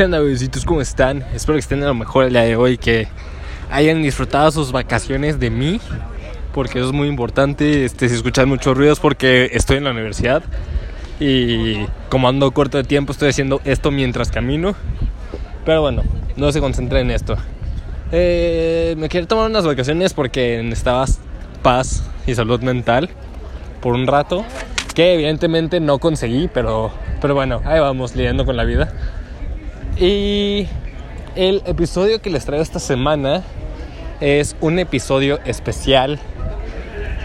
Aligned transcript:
¿Qué 0.00 0.04
onda, 0.04 0.18
bebecitos? 0.18 0.64
¿Cómo 0.64 0.80
están? 0.80 1.26
Espero 1.34 1.56
que 1.56 1.60
estén 1.60 1.82
a 1.82 1.88
lo 1.88 1.94
mejor 1.94 2.24
el 2.24 2.30
día 2.30 2.40
de 2.40 2.56
hoy, 2.56 2.78
que 2.78 3.06
hayan 3.70 4.00
disfrutado 4.00 4.50
sus 4.50 4.72
vacaciones 4.72 5.38
de 5.38 5.50
mí, 5.50 5.78
porque 6.54 6.78
eso 6.78 6.88
es 6.88 6.94
muy 6.94 7.06
importante. 7.06 7.84
Este, 7.84 8.08
si 8.08 8.14
escuchan 8.14 8.48
muchos 8.48 8.74
ruidos, 8.74 8.98
porque 8.98 9.50
estoy 9.52 9.76
en 9.76 9.84
la 9.84 9.90
universidad 9.90 10.42
y 11.20 11.84
como 12.08 12.30
ando 12.30 12.50
corto 12.52 12.78
de 12.78 12.84
tiempo, 12.84 13.12
estoy 13.12 13.28
haciendo 13.28 13.60
esto 13.66 13.90
mientras 13.90 14.30
camino. 14.30 14.74
Pero 15.66 15.82
bueno, 15.82 16.02
no 16.34 16.50
se 16.50 16.60
concentren 16.60 17.10
en 17.10 17.10
esto. 17.10 17.36
Eh, 18.10 18.94
me 18.96 19.10
quiero 19.10 19.26
tomar 19.26 19.50
unas 19.50 19.66
vacaciones 19.66 20.14
porque 20.14 20.62
necesitaba 20.62 21.04
paz 21.60 22.04
y 22.26 22.34
salud 22.34 22.62
mental 22.62 23.10
por 23.82 23.92
un 23.92 24.06
rato, 24.06 24.46
que 24.94 25.12
evidentemente 25.12 25.78
no 25.78 25.98
conseguí, 25.98 26.48
pero, 26.48 26.90
pero 27.20 27.34
bueno, 27.34 27.60
ahí 27.66 27.80
vamos 27.80 28.16
lidiando 28.16 28.46
con 28.46 28.56
la 28.56 28.64
vida. 28.64 28.94
Y 30.00 30.66
el 31.36 31.62
episodio 31.66 32.22
que 32.22 32.30
les 32.30 32.46
traigo 32.46 32.62
esta 32.62 32.78
semana 32.78 33.42
es 34.22 34.56
un 34.62 34.78
episodio 34.78 35.40
especial 35.44 36.18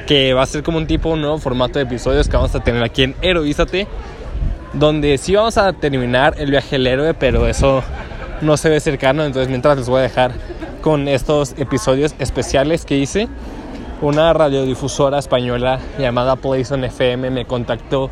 que 0.08 0.34
va 0.34 0.44
a 0.44 0.46
ser 0.46 0.62
como 0.62 0.80
un 0.80 0.86
tipo, 0.86 1.08
un 1.08 1.22
nuevo 1.22 1.38
formato 1.38 1.80
de 1.80 1.86
episodios 1.86 2.28
que 2.28 2.36
vamos 2.36 2.54
a 2.54 2.60
tener 2.60 2.84
aquí 2.84 3.04
en 3.04 3.16
Heroízate, 3.22 3.88
donde 4.74 5.18
sí 5.18 5.36
vamos 5.36 5.58
a 5.58 5.72
terminar 5.72 6.36
el 6.38 6.52
viaje 6.52 6.72
del 6.72 6.88
héroe, 6.88 7.14
pero 7.14 7.48
eso 7.48 7.82
no 8.42 8.58
se 8.58 8.68
ve 8.68 8.82
cercano, 8.82 9.24
entonces 9.24 9.48
mientras 9.48 9.78
les 9.78 9.88
voy 9.88 10.00
a 10.00 10.04
dejar 10.04 10.34
con 10.82 11.08
estos 11.08 11.56
episodios 11.58 12.14
especiales 12.20 12.84
que 12.84 12.98
hice. 12.98 13.30
Una 14.02 14.34
radiodifusora 14.34 15.20
española 15.20 15.80
llamada 15.98 16.36
Playson 16.36 16.84
FM 16.84 17.30
me 17.30 17.46
contactó 17.46 18.10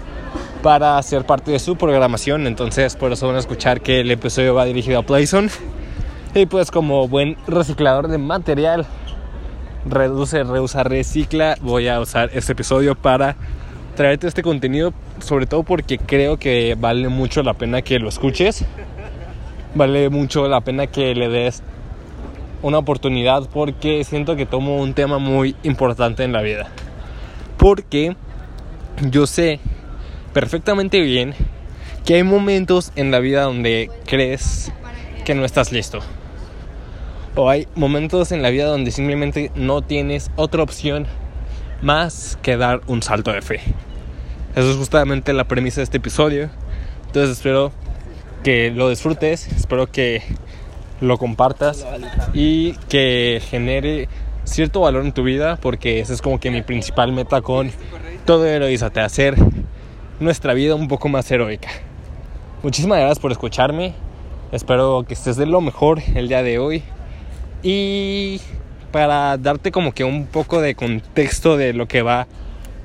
para 0.63 0.99
ser 1.03 1.25
parte 1.25 1.51
de 1.51 1.59
su 1.59 1.75
programación, 1.75 2.47
entonces 2.47 2.95
por 2.95 3.11
eso 3.11 3.27
van 3.27 3.35
a 3.35 3.39
escuchar 3.39 3.81
que 3.81 3.99
el 3.99 4.09
episodio 4.09 4.55
va 4.55 4.63
dirigido 4.63 4.99
a 4.99 5.03
Playson. 5.03 5.49
Y 6.33 6.45
pues 6.45 6.71
como 6.71 7.07
buen 7.09 7.35
reciclador 7.47 8.07
de 8.07 8.17
material, 8.17 8.85
reduce, 9.85 10.41
reusa, 10.43 10.83
recicla, 10.83 11.57
voy 11.61 11.89
a 11.89 11.99
usar 11.99 12.29
este 12.33 12.53
episodio 12.53 12.95
para 12.95 13.35
traerte 13.97 14.25
este 14.25 14.41
contenido, 14.41 14.93
sobre 15.19 15.47
todo 15.47 15.63
porque 15.63 15.97
creo 15.97 16.37
que 16.37 16.75
vale 16.79 17.09
mucho 17.09 17.43
la 17.43 17.53
pena 17.53 17.81
que 17.81 17.99
lo 17.99 18.07
escuches. 18.07 18.65
Vale 19.75 20.09
mucho 20.09 20.47
la 20.47 20.61
pena 20.61 20.87
que 20.87 21.13
le 21.13 21.27
des 21.27 21.61
una 22.61 22.77
oportunidad 22.77 23.49
porque 23.51 24.03
siento 24.05 24.37
que 24.37 24.45
tomo 24.45 24.77
un 24.77 24.93
tema 24.93 25.17
muy 25.17 25.57
importante 25.63 26.23
en 26.23 26.31
la 26.31 26.41
vida. 26.41 26.69
Porque 27.57 28.15
yo 29.09 29.27
sé 29.27 29.59
perfectamente 30.33 30.99
bien 30.99 31.33
que 32.05 32.15
hay 32.15 32.23
momentos 32.23 32.91
en 32.95 33.11
la 33.11 33.19
vida 33.19 33.43
donde 33.43 33.89
crees 34.05 34.71
que 35.25 35.35
no 35.35 35.45
estás 35.45 35.71
listo. 35.71 35.99
O 37.35 37.49
hay 37.49 37.67
momentos 37.75 38.31
en 38.31 38.41
la 38.41 38.49
vida 38.49 38.65
donde 38.65 38.91
simplemente 38.91 39.51
no 39.55 39.81
tienes 39.81 40.29
otra 40.35 40.63
opción 40.63 41.07
más 41.81 42.37
que 42.41 42.57
dar 42.57 42.81
un 42.87 43.01
salto 43.01 43.31
de 43.31 43.41
fe. 43.41 43.61
Eso 44.55 44.69
es 44.71 44.77
justamente 44.77 45.33
la 45.33 45.45
premisa 45.45 45.77
de 45.77 45.85
este 45.85 45.97
episodio. 45.97 46.49
Entonces 47.07 47.37
espero 47.37 47.71
que 48.43 48.71
lo 48.71 48.89
disfrutes, 48.89 49.47
espero 49.47 49.89
que 49.89 50.21
lo 51.01 51.17
compartas 51.17 51.85
y 52.33 52.73
que 52.89 53.41
genere 53.49 54.09
cierto 54.43 54.81
valor 54.81 55.05
en 55.05 55.13
tu 55.13 55.23
vida 55.23 55.57
porque 55.61 55.99
esa 55.99 56.13
es 56.13 56.21
como 56.21 56.39
que 56.39 56.51
mi 56.51 56.61
principal 56.61 57.13
meta 57.13 57.41
con 57.41 57.71
todo 58.25 58.45
Heroízate, 58.45 58.99
hacer 58.99 59.35
nuestra 60.19 60.53
vida 60.53 60.75
un 60.75 60.87
poco 60.87 61.09
más 61.09 61.29
heroica. 61.31 61.69
Muchísimas 62.61 62.99
gracias 62.99 63.19
por 63.19 63.31
escucharme, 63.31 63.93
espero 64.51 65.03
que 65.07 65.13
estés 65.13 65.35
de 65.35 65.45
lo 65.45 65.61
mejor 65.61 66.01
el 66.15 66.27
día 66.27 66.43
de 66.43 66.59
hoy. 66.59 66.83
Y 67.61 68.39
para 68.91 69.37
darte 69.37 69.71
como 69.71 69.91
que 69.93 70.03
un 70.03 70.27
poco 70.27 70.61
de 70.61 70.75
contexto 70.75 71.57
de 71.57 71.73
lo 71.73 71.87
que 71.87 72.03
va 72.03 72.27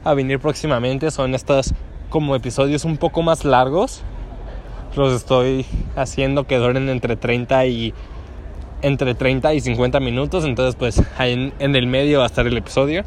a 0.04 0.14
venir 0.14 0.38
próximamente 0.38 1.10
son 1.10 1.34
estos 1.34 1.74
como 2.08 2.34
episodios 2.34 2.84
un 2.84 2.96
poco 2.96 3.22
más 3.22 3.44
largos. 3.44 4.02
Los 4.96 5.12
estoy 5.12 5.66
haciendo 5.96 6.46
que 6.46 6.56
duren 6.56 6.88
entre 6.88 7.16
30 7.16 7.66
y 7.66 7.94
entre 8.80 9.14
30 9.14 9.54
y 9.54 9.60
50 9.60 10.00
minutos. 10.00 10.44
Entonces 10.44 10.76
pues 10.76 11.02
ahí 11.18 11.52
en, 11.58 11.76
el 11.76 11.86
medio 11.86 12.18
va 12.18 12.24
a 12.24 12.28
estar 12.28 12.46
el 12.46 12.56
episodio. 12.56 13.04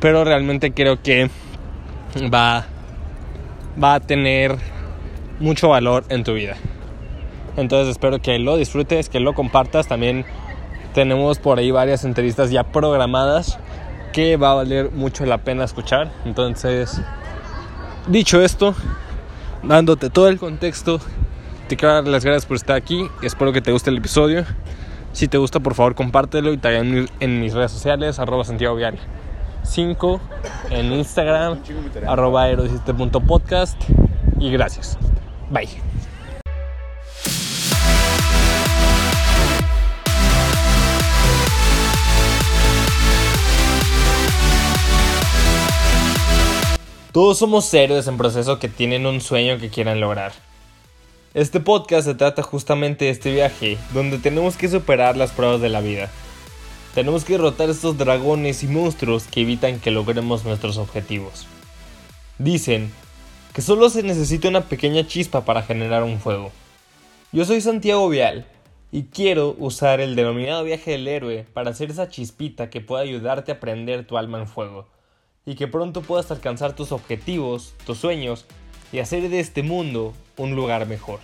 Pero 0.00 0.24
realmente 0.24 0.72
creo 0.72 1.02
que 1.02 1.30
va 2.32 2.66
va 3.82 3.94
a 3.94 4.00
tener 4.00 4.56
mucho 5.40 5.68
valor 5.68 6.04
en 6.08 6.24
tu 6.24 6.34
vida 6.34 6.56
entonces 7.56 7.88
espero 7.88 8.20
que 8.20 8.38
lo 8.38 8.56
disfrutes 8.56 9.08
que 9.08 9.20
lo 9.20 9.34
compartas 9.34 9.88
también 9.88 10.24
tenemos 10.94 11.38
por 11.38 11.58
ahí 11.58 11.70
varias 11.70 12.04
entrevistas 12.04 12.50
ya 12.50 12.64
programadas 12.64 13.58
que 14.12 14.36
va 14.36 14.52
a 14.52 14.54
valer 14.54 14.90
mucho 14.90 15.24
la 15.24 15.38
pena 15.38 15.64
escuchar 15.64 16.12
entonces 16.24 17.00
dicho 18.08 18.42
esto 18.42 18.74
dándote 19.62 20.10
todo 20.10 20.28
el 20.28 20.38
contexto. 20.38 21.00
Te 21.68 21.76
quiero 21.76 21.94
dar 21.94 22.08
las 22.08 22.24
gracias 22.24 22.46
por 22.46 22.56
estar 22.56 22.76
aquí. 22.76 23.08
Espero 23.22 23.52
que 23.52 23.60
te 23.60 23.72
guste 23.72 23.90
el 23.90 23.98
episodio. 23.98 24.44
Si 25.12 25.28
te 25.28 25.38
gusta, 25.38 25.60
por 25.60 25.74
favor, 25.74 25.94
compártelo 25.94 26.52
y 26.52 26.58
también 26.58 27.08
en 27.20 27.40
mis 27.40 27.54
redes 27.54 27.70
sociales, 27.70 28.18
arroba 28.18 28.44
Santiago 28.44 28.74
Vial 28.74 28.98
5, 29.62 30.20
en 30.70 30.92
Instagram, 30.92 31.62
arroba 32.06 32.48
podcast 33.26 33.80
y 34.38 34.50
gracias. 34.50 34.98
Bye. 35.50 35.68
Todos 47.12 47.38
somos 47.38 47.72
héroes 47.74 48.06
en 48.06 48.16
proceso 48.16 48.58
que 48.58 48.68
tienen 48.68 49.04
un 49.04 49.20
sueño 49.20 49.58
que 49.58 49.68
quieran 49.68 50.00
lograr. 50.00 50.32
Este 51.34 51.60
podcast 51.60 52.06
se 52.06 52.14
trata 52.14 52.42
justamente 52.42 53.04
de 53.04 53.10
este 53.10 53.30
viaje, 53.30 53.76
donde 53.92 54.18
tenemos 54.18 54.56
que 54.56 54.68
superar 54.68 55.16
las 55.16 55.30
pruebas 55.30 55.60
de 55.60 55.68
la 55.68 55.82
vida. 55.82 56.10
Tenemos 56.94 57.24
que 57.24 57.32
derrotar 57.32 57.70
estos 57.70 57.96
dragones 57.96 58.62
y 58.62 58.66
monstruos 58.66 59.24
que 59.24 59.40
evitan 59.40 59.80
que 59.80 59.90
logremos 59.90 60.44
nuestros 60.44 60.76
objetivos. 60.76 61.46
Dicen 62.38 62.92
que 63.54 63.62
solo 63.62 63.88
se 63.88 64.02
necesita 64.02 64.48
una 64.48 64.64
pequeña 64.64 65.06
chispa 65.06 65.46
para 65.46 65.62
generar 65.62 66.02
un 66.02 66.20
fuego. 66.20 66.52
Yo 67.32 67.46
soy 67.46 67.62
Santiago 67.62 68.10
Vial 68.10 68.46
y 68.90 69.04
quiero 69.04 69.56
usar 69.58 70.00
el 70.00 70.16
denominado 70.16 70.64
viaje 70.64 70.90
del 70.90 71.08
héroe 71.08 71.46
para 71.54 71.70
hacer 71.70 71.90
esa 71.90 72.10
chispita 72.10 72.68
que 72.68 72.82
pueda 72.82 73.02
ayudarte 73.02 73.52
a 73.52 73.60
prender 73.60 74.06
tu 74.06 74.18
alma 74.18 74.38
en 74.38 74.46
fuego 74.46 74.86
y 75.46 75.54
que 75.54 75.68
pronto 75.68 76.02
puedas 76.02 76.30
alcanzar 76.30 76.76
tus 76.76 76.92
objetivos, 76.92 77.72
tus 77.86 77.96
sueños 77.96 78.44
y 78.92 78.98
hacer 78.98 79.30
de 79.30 79.40
este 79.40 79.62
mundo 79.62 80.12
un 80.36 80.54
lugar 80.54 80.86
mejor. 80.86 81.20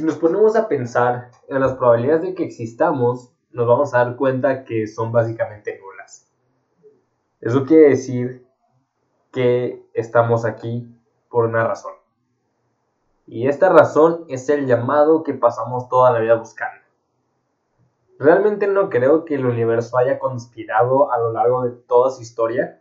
Si 0.00 0.06
nos 0.06 0.16
ponemos 0.16 0.56
a 0.56 0.66
pensar 0.66 1.30
en 1.46 1.60
las 1.60 1.74
probabilidades 1.74 2.22
de 2.22 2.34
que 2.34 2.44
existamos, 2.44 3.34
nos 3.50 3.66
vamos 3.66 3.92
a 3.92 3.98
dar 3.98 4.16
cuenta 4.16 4.64
que 4.64 4.86
son 4.86 5.12
básicamente 5.12 5.78
nulas. 5.78 6.26
Eso 7.38 7.66
quiere 7.66 7.90
decir 7.90 8.46
que 9.30 9.84
estamos 9.92 10.46
aquí 10.46 10.88
por 11.28 11.44
una 11.44 11.66
razón. 11.66 11.92
Y 13.26 13.46
esta 13.46 13.68
razón 13.68 14.24
es 14.28 14.48
el 14.48 14.66
llamado 14.66 15.22
que 15.22 15.34
pasamos 15.34 15.86
toda 15.90 16.10
la 16.12 16.20
vida 16.20 16.36
buscando. 16.36 16.82
Realmente 18.18 18.68
no 18.68 18.88
creo 18.88 19.26
que 19.26 19.34
el 19.34 19.44
universo 19.44 19.98
haya 19.98 20.18
conspirado 20.18 21.12
a 21.12 21.18
lo 21.18 21.30
largo 21.30 21.64
de 21.64 21.72
toda 21.72 22.08
su 22.08 22.22
historia, 22.22 22.80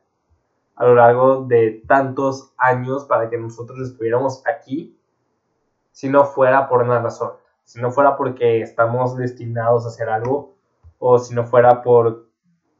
a 0.77 0.85
lo 0.85 0.95
largo 0.95 1.43
de 1.43 1.83
tantos 1.85 2.53
años 2.57 3.03
para 3.03 3.29
que 3.29 3.37
nosotros 3.37 3.77
estuviéramos 3.81 4.41
aquí, 4.47 4.97
si 5.99 6.09
no 6.09 6.23
fuera 6.23 6.69
por 6.69 6.83
una 6.83 7.01
razón, 7.01 7.31
si 7.63 7.81
no 7.81 7.91
fuera 7.91 8.15
porque 8.15 8.61
estamos 8.61 9.17
destinados 9.17 9.85
a 9.85 9.89
hacer 9.89 10.09
algo 10.09 10.55
o 10.97 11.19
si 11.19 11.35
no 11.35 11.45
fuera 11.45 11.81
por 11.81 12.27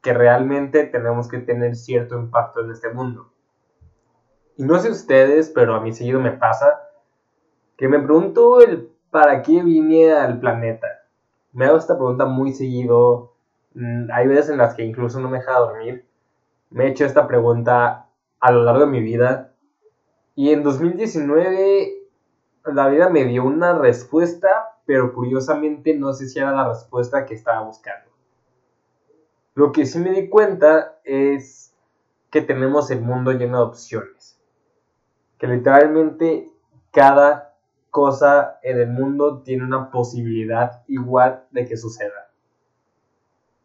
que 0.01 0.13
realmente 0.13 0.86
tenemos 0.86 1.27
que 1.27 1.39
tener 1.39 1.75
cierto 1.75 2.18
impacto 2.18 2.62
en 2.62 2.71
este 2.71 2.89
mundo. 2.89 3.33
Y 4.56 4.63
no 4.63 4.80
sé 4.80 4.92
ustedes, 4.92 5.50
pero 5.50 5.75
a 5.75 5.81
mí 5.81 5.92
seguido 5.92 6.19
me 6.19 6.31
pasa 6.31 6.81
que 7.75 7.88
me 7.88 8.00
pregunto 8.00 8.62
el 8.62 8.89
para 9.10 9.42
qué 9.42 9.63
vine 9.63 10.13
al 10.13 10.39
planeta 10.39 10.88
me 11.51 11.66
hago 11.66 11.77
esta 11.77 11.95
pregunta 11.95 12.25
muy 12.25 12.54
seguido. 12.54 13.33
Mm, 13.74 14.12
hay 14.12 14.27
veces 14.27 14.51
en 14.51 14.57
las 14.57 14.75
que 14.75 14.83
incluso 14.83 15.19
no 15.19 15.30
me 15.30 15.39
deja 15.39 15.60
dormir. 15.60 16.06
Me 16.69 16.86
he 16.86 16.89
hecho 16.89 17.06
esta 17.06 17.27
pregunta 17.27 18.07
a 18.39 18.51
lo 18.51 18.63
largo 18.63 18.81
de 18.81 18.92
mi 18.92 19.01
vida. 19.01 19.54
Y 20.36 20.51
en 20.51 20.63
2019 20.63 21.98
la 22.74 22.88
vida 22.88 23.10
me 23.10 23.25
dio 23.25 23.44
una 23.44 23.77
respuesta, 23.77 24.77
pero 24.86 25.13
curiosamente 25.13 25.95
no 25.95 26.13
sé 26.13 26.27
si 26.27 26.39
era 26.39 26.51
la 26.51 26.69
respuesta 26.69 27.25
que 27.25 27.33
estaba 27.33 27.62
buscando. 27.62 28.10
Lo 29.56 29.71
que 29.71 29.86
sí 29.86 30.00
me 30.00 30.12
di 30.12 30.30
cuenta 30.30 31.00
es 31.04 31.75
que 32.30 32.42
tenemos 32.42 32.92
el 32.92 33.01
mundo 33.01 33.31
lleno 33.31 33.57
de 33.57 33.63
opciones. 33.66 34.39
Que 35.38 35.48
literalmente 35.48 36.50
cada 36.92 37.56
cosa 37.89 38.60
en 38.62 38.80
el 38.80 38.89
mundo 38.89 39.42
tiene 39.42 39.63
una 39.63 39.89
posibilidad 39.89 40.83
igual 40.88 41.45
de 41.51 41.66
que 41.66 41.77
suceda. 41.77 42.30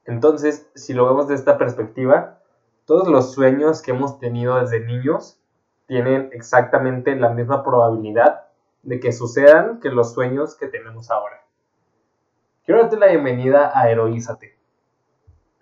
Entonces, 0.04 0.70
si 0.74 0.92
lo 0.92 1.06
vemos 1.06 1.28
de 1.28 1.34
esta 1.34 1.58
perspectiva, 1.58 2.40
todos 2.84 3.08
los 3.08 3.32
sueños 3.32 3.80
que 3.80 3.92
hemos 3.92 4.18
tenido 4.18 4.60
desde 4.60 4.80
niños 4.80 5.38
tienen 5.86 6.30
exactamente 6.32 7.16
la 7.16 7.30
misma 7.30 7.62
probabilidad 7.62 8.44
de 8.84 9.00
que 9.00 9.12
sucedan 9.12 9.80
que 9.80 9.90
los 9.90 10.12
sueños 10.12 10.56
que 10.56 10.68
tenemos 10.68 11.10
ahora. 11.10 11.42
Quiero 12.64 12.82
darte 12.82 12.98
la 12.98 13.06
bienvenida 13.06 13.72
a 13.74 13.90
Heroízate. 13.90 14.58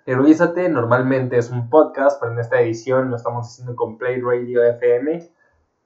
Heroízate 0.04 0.68
normalmente 0.68 1.38
es 1.38 1.50
un 1.50 1.70
podcast, 1.70 2.20
pero 2.20 2.32
en 2.32 2.40
esta 2.40 2.60
edición 2.60 3.10
lo 3.10 3.16
estamos 3.16 3.46
haciendo 3.46 3.76
con 3.76 3.98
Play 3.98 4.20
Radio 4.20 4.64
FM, 4.64 5.30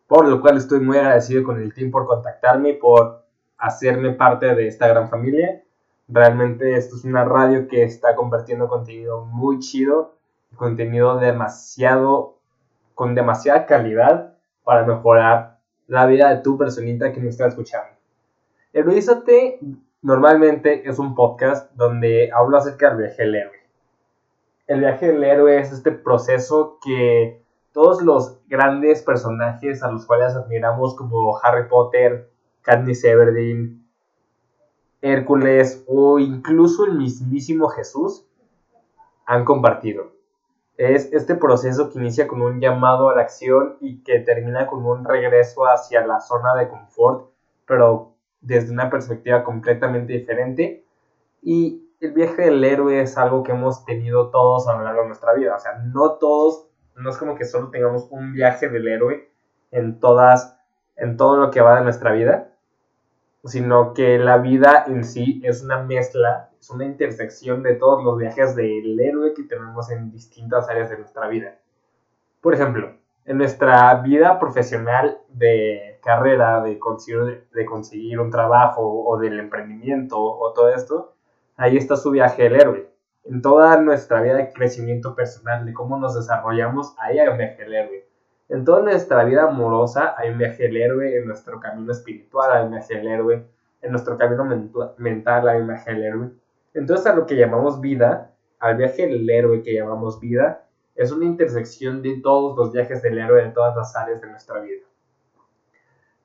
por 0.07 0.27
lo 0.27 0.41
cual 0.41 0.57
estoy 0.57 0.81
muy 0.81 0.97
agradecido 0.97 1.45
con 1.45 1.61
el 1.61 1.75
team 1.75 1.91
por 1.91 2.07
contactarme 2.07 2.71
y 2.71 2.77
por 2.79 3.25
hacerme 3.59 4.13
parte 4.13 4.55
de 4.55 4.69
esta 4.69 4.89
gran 4.89 5.11
familia. 5.11 5.63
Realmente 6.09 6.75
esto 6.75 6.97
es 6.97 7.05
una 7.05 7.25
radio 7.25 7.69
que 7.69 7.83
está 7.83 8.15
compartiendo 8.15 8.69
contenido 8.69 9.27
muy 9.27 9.59
chido, 9.59 10.15
contenido 10.55 11.19
demasiado, 11.19 12.39
con 12.95 13.15
demasiada 13.15 13.67
calidad 13.67 14.35
para 14.65 14.85
mejorar 14.87 15.56
la 15.87 16.07
vida 16.07 16.35
de 16.35 16.43
tu 16.43 16.59
personita 16.59 17.13
que 17.13 17.21
me 17.21 17.29
está 17.29 17.47
escuchando. 17.47 17.97
Heroízate 18.73 19.61
normalmente 20.03 20.89
es 20.89 20.99
un 20.99 21.15
podcast 21.15 21.73
donde 21.75 22.31
hablo 22.33 22.59
acerca 22.59 22.91
del 22.91 22.99
viaje 22.99 23.23
del 23.23 23.35
héroe. 23.35 23.57
El 24.67 24.81
viaje 24.81 25.07
del 25.09 25.25
héroe 25.25 25.61
es 25.61 25.73
este 25.73 25.93
proceso 25.93 26.79
que 26.85 27.43
todos 27.73 28.03
los 28.03 28.41
grandes 28.49 29.03
personajes 29.03 29.83
a 29.83 29.91
los 29.91 30.07
cuales 30.07 30.35
admiramos 30.35 30.97
como 30.97 31.39
Harry 31.43 31.69
Potter, 31.69 32.31
Katniss 32.63 33.05
Everdeen, 33.05 33.87
Hércules 35.03 35.85
o 35.87 36.19
incluso 36.19 36.87
el 36.87 36.95
mismísimo 36.95 37.69
Jesús 37.69 38.27
han 39.25 39.45
compartido. 39.45 40.16
Es 40.77 41.13
este 41.13 41.35
proceso 41.35 41.91
que 41.91 41.99
inicia 41.99 42.29
con 42.29 42.43
un 42.43 42.61
llamado 42.61 43.09
a 43.09 43.15
la 43.15 43.23
acción 43.23 43.77
y 43.81 44.03
que 44.03 44.21
termina 44.21 44.67
con 44.67 44.85
un 44.85 45.05
regreso 45.05 45.65
hacia 45.65 46.07
la 46.07 46.21
zona 46.21 46.55
de 46.55 46.69
confort, 46.69 47.31
pero 47.67 48.13
desde 48.41 48.73
una 48.73 48.91
perspectiva 48.91 49.43
completamente 49.43 50.13
diferente. 50.13 50.85
Y 51.43 51.83
el 52.01 52.13
viaje 52.13 52.43
del 52.43 52.63
héroe 52.63 53.01
es 53.01 53.17
algo 53.17 53.43
que 53.43 53.53
hemos 53.53 53.85
tenido 53.85 54.31
todos 54.31 54.69
a 54.69 54.77
lo 54.77 54.85
largo 54.85 55.03
de 55.03 55.09
nuestra 55.09 55.33
vida. 55.33 55.55
O 55.55 55.59
sea, 55.59 55.79
no 55.79 56.13
todos, 56.13 56.69
no 56.95 57.09
es 57.09 57.17
como 57.17 57.37
que 57.37 57.45
solo 57.45 57.71
tengamos 57.71 58.09
un 58.11 58.33
viaje 58.35 58.69
del 58.69 58.87
héroe 58.87 59.31
en 59.71 59.99
todas, 59.99 60.59
en 60.97 61.17
todo 61.17 61.37
lo 61.37 61.51
que 61.51 61.61
va 61.61 61.77
de 61.77 61.85
nuestra 61.85 62.13
vida, 62.13 62.56
sino 63.47 63.95
que 63.95 64.19
la 64.19 64.39
vida 64.39 64.85
en 64.87 65.05
sí 65.05 65.41
es 65.45 65.63
una 65.63 65.83
mezcla, 65.83 66.51
es 66.59 66.71
una 66.71 66.85
intersección 66.85 67.63
de 67.63 67.75
todos 67.75 68.03
los 68.05 68.19
viajes 68.19 68.55
del 68.55 68.99
héroe 68.99 69.35
que 69.35 69.45
tenemos 69.45 69.91
en 69.91 70.11
distintas 70.11 70.69
áreas 70.69 70.91
de 70.91 70.99
nuestra 70.99 71.29
vida. 71.29 71.59
Por 72.41 72.55
ejemplo, 72.55 72.95
en 73.25 73.39
nuestra 73.39 73.95
vida 74.03 74.39
profesional 74.39 75.19
de 75.29 75.99
carrera, 76.03 76.63
de 76.63 76.79
conseguir, 76.79 77.49
de 77.53 77.65
conseguir 77.65 78.21
un 78.21 78.31
trabajo 78.31 78.83
o 78.83 79.19
del 79.19 79.39
emprendimiento 79.41 80.21
o 80.21 80.53
todo 80.53 80.69
esto, 80.71 81.15
ahí 81.57 81.77
está 81.77 81.97
su 81.97 82.11
viaje 82.11 82.45
del 82.45 82.57
héroe. 82.57 82.91
En 83.25 83.43
toda 83.43 83.81
nuestra 83.81 84.23
vida 84.23 84.35
de 84.35 84.53
crecimiento 84.53 85.17
personal, 85.17 85.67
de 85.67 85.73
cómo 85.73 85.99
nos 85.99 86.15
desarrollamos, 86.15 86.95
ahí 86.99 87.19
hay 87.19 87.29
un 87.29 87.39
viaje 87.39 87.63
del 87.63 87.75
héroe 87.75 88.06
en 88.49 88.65
toda 88.65 88.83
nuestra 88.83 89.25
vida 89.25 89.45
amorosa 89.45 90.15
hay 90.17 90.31
un 90.31 90.39
viaje 90.39 90.65
del 90.65 90.77
héroe, 90.77 91.17
en 91.19 91.27
nuestro 91.27 91.59
camino 91.59 91.91
espiritual 91.91 92.53
hay 92.53 92.65
un 92.65 92.71
viaje 92.73 92.95
del 92.95 93.09
héroe, 93.09 93.47
en 93.83 93.91
nuestro 93.91 94.17
camino 94.17 94.45
mental 94.99 95.49
hay 95.49 95.61
un 95.61 95.67
viaje 95.67 95.93
del 95.93 96.05
héroe. 96.05 96.31
Entonces 96.75 97.07
a 97.07 97.15
lo 97.15 97.27
que 97.27 97.37
llamamos 97.37 97.81
vida, 97.81 98.33
al 98.61 98.77
viaje 98.77 99.07
del 99.07 99.29
héroe 99.29 99.63
que 99.63 99.75
llamamos 99.75 100.21
vida, 100.21 100.65
es 100.95 101.11
una 101.11 101.25
intersección 101.25 102.03
de 102.03 102.21
todos 102.23 102.57
los 102.57 102.73
viajes 102.73 103.03
del 103.03 103.19
héroe 103.19 103.43
en 103.43 103.53
todas 103.53 103.77
las 103.77 103.97
áreas 103.97 104.21
de 104.21 104.29
nuestra 104.29 104.61
vida. 104.61 104.85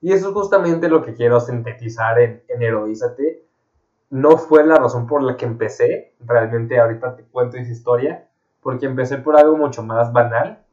Y 0.00 0.12
eso 0.12 0.28
es 0.28 0.34
justamente 0.34 0.88
lo 0.88 1.02
que 1.02 1.14
quiero 1.14 1.40
sintetizar 1.40 2.18
en, 2.20 2.42
en 2.48 2.62
Heroízate. 2.62 3.46
No 4.10 4.36
fue 4.36 4.64
la 4.64 4.76
razón 4.76 5.06
por 5.06 5.22
la 5.22 5.36
que 5.36 5.44
empecé, 5.44 6.14
realmente 6.20 6.78
ahorita 6.78 7.16
te 7.16 7.24
cuento 7.24 7.56
esa 7.56 7.70
historia, 7.70 8.28
porque 8.60 8.86
empecé 8.86 9.18
por 9.18 9.36
algo 9.36 9.56
mucho 9.56 9.82
más 9.82 10.12
banal. 10.12 10.64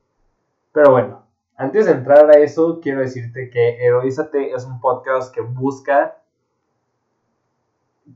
Pero 0.72 0.92
bueno, 0.92 1.29
antes 1.60 1.88
de 1.88 1.92
entrar 1.92 2.32
a 2.32 2.40
eso, 2.40 2.80
quiero 2.82 3.02
decirte 3.02 3.50
que 3.50 3.86
Heroízate 3.86 4.54
es 4.54 4.64
un 4.64 4.80
podcast 4.80 5.36
que 5.36 5.42
busca 5.42 6.16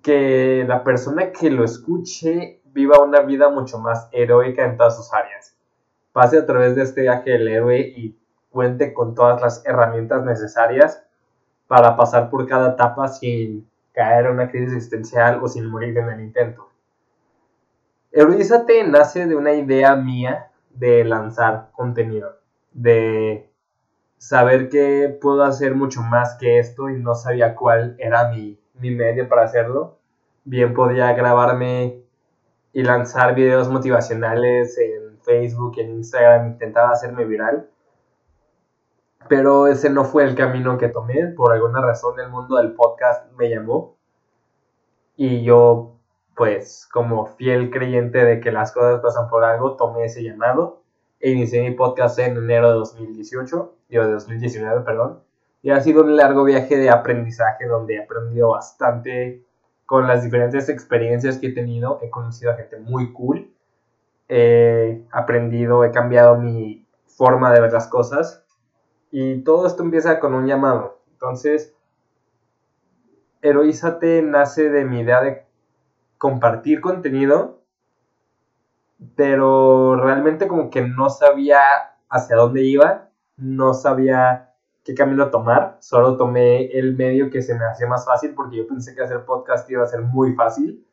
que 0.01 0.63
la 0.66 0.86
persona 0.86 1.34
que 1.34 1.50
lo 1.50 1.66
escuche 1.66 2.62
viva 2.63 3.04
una 3.04 3.19
vida 3.19 3.50
mucho 3.50 3.80
más 3.80 4.07
heroica 4.13 4.63
en 4.63 4.78
todas 4.78 4.95
sus 4.95 5.13
áreas. 5.13 5.57
Pase 6.13 6.38
a 6.38 6.45
través 6.45 6.78
de 6.78 6.84
este 6.84 7.01
viaje 7.01 7.31
del 7.31 7.50
héroe 7.50 7.81
y 7.81 8.18
cuente 8.50 8.94
con 8.94 9.13
todas 9.13 9.42
las 9.42 9.66
herramientas 9.66 10.24
necesarias 10.24 11.04
para 11.68 11.98
pasar 11.98 12.30
por 12.30 12.48
cada 12.48 12.75
etapa 12.75 13.10
sin 13.10 13.69
caer 13.92 14.28
en 14.28 14.31
una 14.31 14.50
crisis 14.50 14.74
existencial 14.74 15.44
o 15.44 15.50
sin 15.50 15.66
morir 15.66 15.98
en 15.98 16.07
el 16.07 16.22
intento. 16.22 16.69
Heroízate 18.10 18.86
nace 18.86 19.28
de 19.28 19.36
una 19.36 19.51
idea 19.51 19.98
mía 19.98 20.50
de 20.69 21.04
lanzar 21.04 21.72
contenido 21.74 22.42
de 22.73 23.49
saber 24.17 24.69
que 24.69 25.17
puedo 25.21 25.43
hacer 25.43 25.75
mucho 25.75 26.01
más 26.01 26.37
que 26.39 26.59
esto 26.59 26.89
y 26.89 26.99
no 26.99 27.15
sabía 27.15 27.55
cuál 27.55 27.95
era 27.99 28.29
mi, 28.29 28.59
medio 28.73 29.27
para 29.29 29.43
hacerlo. 29.43 29.97
Bien 30.43 30.73
podía 30.73 31.13
grabarme 31.13 32.01
y 32.73 32.83
lanzar 32.83 33.35
videos 33.35 33.69
motivacionales 33.69 34.77
en 34.77 35.19
Facebook, 35.19 35.73
en 35.77 35.91
Instagram, 35.91 36.47
intentaba 36.47 36.91
hacerme 36.91 37.25
viral. 37.25 37.69
Pero 39.29 39.67
ese 39.67 39.89
no 39.89 40.03
fue 40.03 40.23
el 40.23 40.35
camino 40.35 40.77
que 40.77 40.89
tomé. 40.89 41.27
Por 41.27 41.53
alguna 41.53 41.81
razón 41.81 42.19
el 42.19 42.29
mundo 42.29 42.57
del 42.57 42.73
podcast 42.73 43.31
me 43.33 43.49
llamó. 43.49 43.95
Y 45.15 45.43
yo, 45.43 45.97
pues, 46.35 46.89
como 46.91 47.25
fiel 47.27 47.69
creyente 47.69 48.25
de 48.25 48.39
que 48.39 48.51
las 48.51 48.71
cosas 48.73 49.01
pasan 49.01 49.29
por 49.29 49.43
algo, 49.43 49.75
tomé 49.75 50.05
ese 50.05 50.23
llamado 50.23 50.83
inicié 51.31 51.61
mi 51.61 51.71
podcast 51.71 52.19
en 52.19 52.37
enero 52.37 52.69
de 52.69 52.75
2018, 52.75 53.75
digo 53.89 54.05
de 54.05 54.11
2019, 54.11 54.81
perdón. 54.81 55.19
Y 55.61 55.69
ha 55.69 55.80
sido 55.80 56.03
un 56.03 56.18
largo 56.18 56.44
viaje 56.44 56.77
de 56.77 56.89
aprendizaje 56.89 57.65
donde 57.65 57.95
he 57.95 58.03
aprendido 58.03 58.49
bastante 58.49 59.45
con 59.85 60.07
las 60.07 60.23
diferentes 60.23 60.68
experiencias 60.68 61.37
que 61.37 61.47
he 61.47 61.51
tenido. 61.53 61.99
He 62.01 62.09
conocido 62.09 62.51
a 62.51 62.56
gente 62.56 62.77
muy 62.77 63.13
cool. 63.13 63.49
He 64.27 65.06
aprendido, 65.11 65.85
he 65.85 65.92
cambiado 65.92 66.37
mi 66.37 66.85
forma 67.06 67.53
de 67.53 67.61
ver 67.61 67.71
las 67.71 67.87
cosas. 67.87 68.44
Y 69.09 69.42
todo 69.44 69.65
esto 69.65 69.83
empieza 69.83 70.19
con 70.19 70.33
un 70.33 70.47
llamado. 70.47 70.99
Entonces, 71.13 71.73
Heroízate 73.42 74.21
nace 74.21 74.69
de 74.69 74.83
mi 74.83 74.99
idea 74.99 75.21
de 75.21 75.45
compartir 76.18 76.81
contenido 76.81 77.62
pero 79.16 79.95
realmente 79.95 80.47
como 80.47 80.69
que 80.69 80.81
no 80.81 81.09
sabía 81.09 81.59
hacia 82.09 82.35
dónde 82.35 82.64
iba, 82.64 83.09
no 83.38 83.73
sabía 83.73 84.54
qué 84.83 84.94
camino 84.94 85.30
tomar, 85.30 85.78
solo 85.80 86.18
tomé 86.18 86.66
el 86.78 86.95
medio 86.95 87.30
que 87.30 87.42
se 87.42 87.56
me 87.56 87.66
hacía 87.66 87.88
más 87.88 88.06
fácil 88.06 88.33
porque 88.35 88.57
yo 88.57 88.68
pensé 88.68 88.94
que 88.94 89.02
hacer 89.02 89.26
podcast 89.26 89.69
iba 89.69 89.83
a 89.83 89.88
ser 89.88 90.02
muy 90.02 90.33
fácil, 90.33 90.85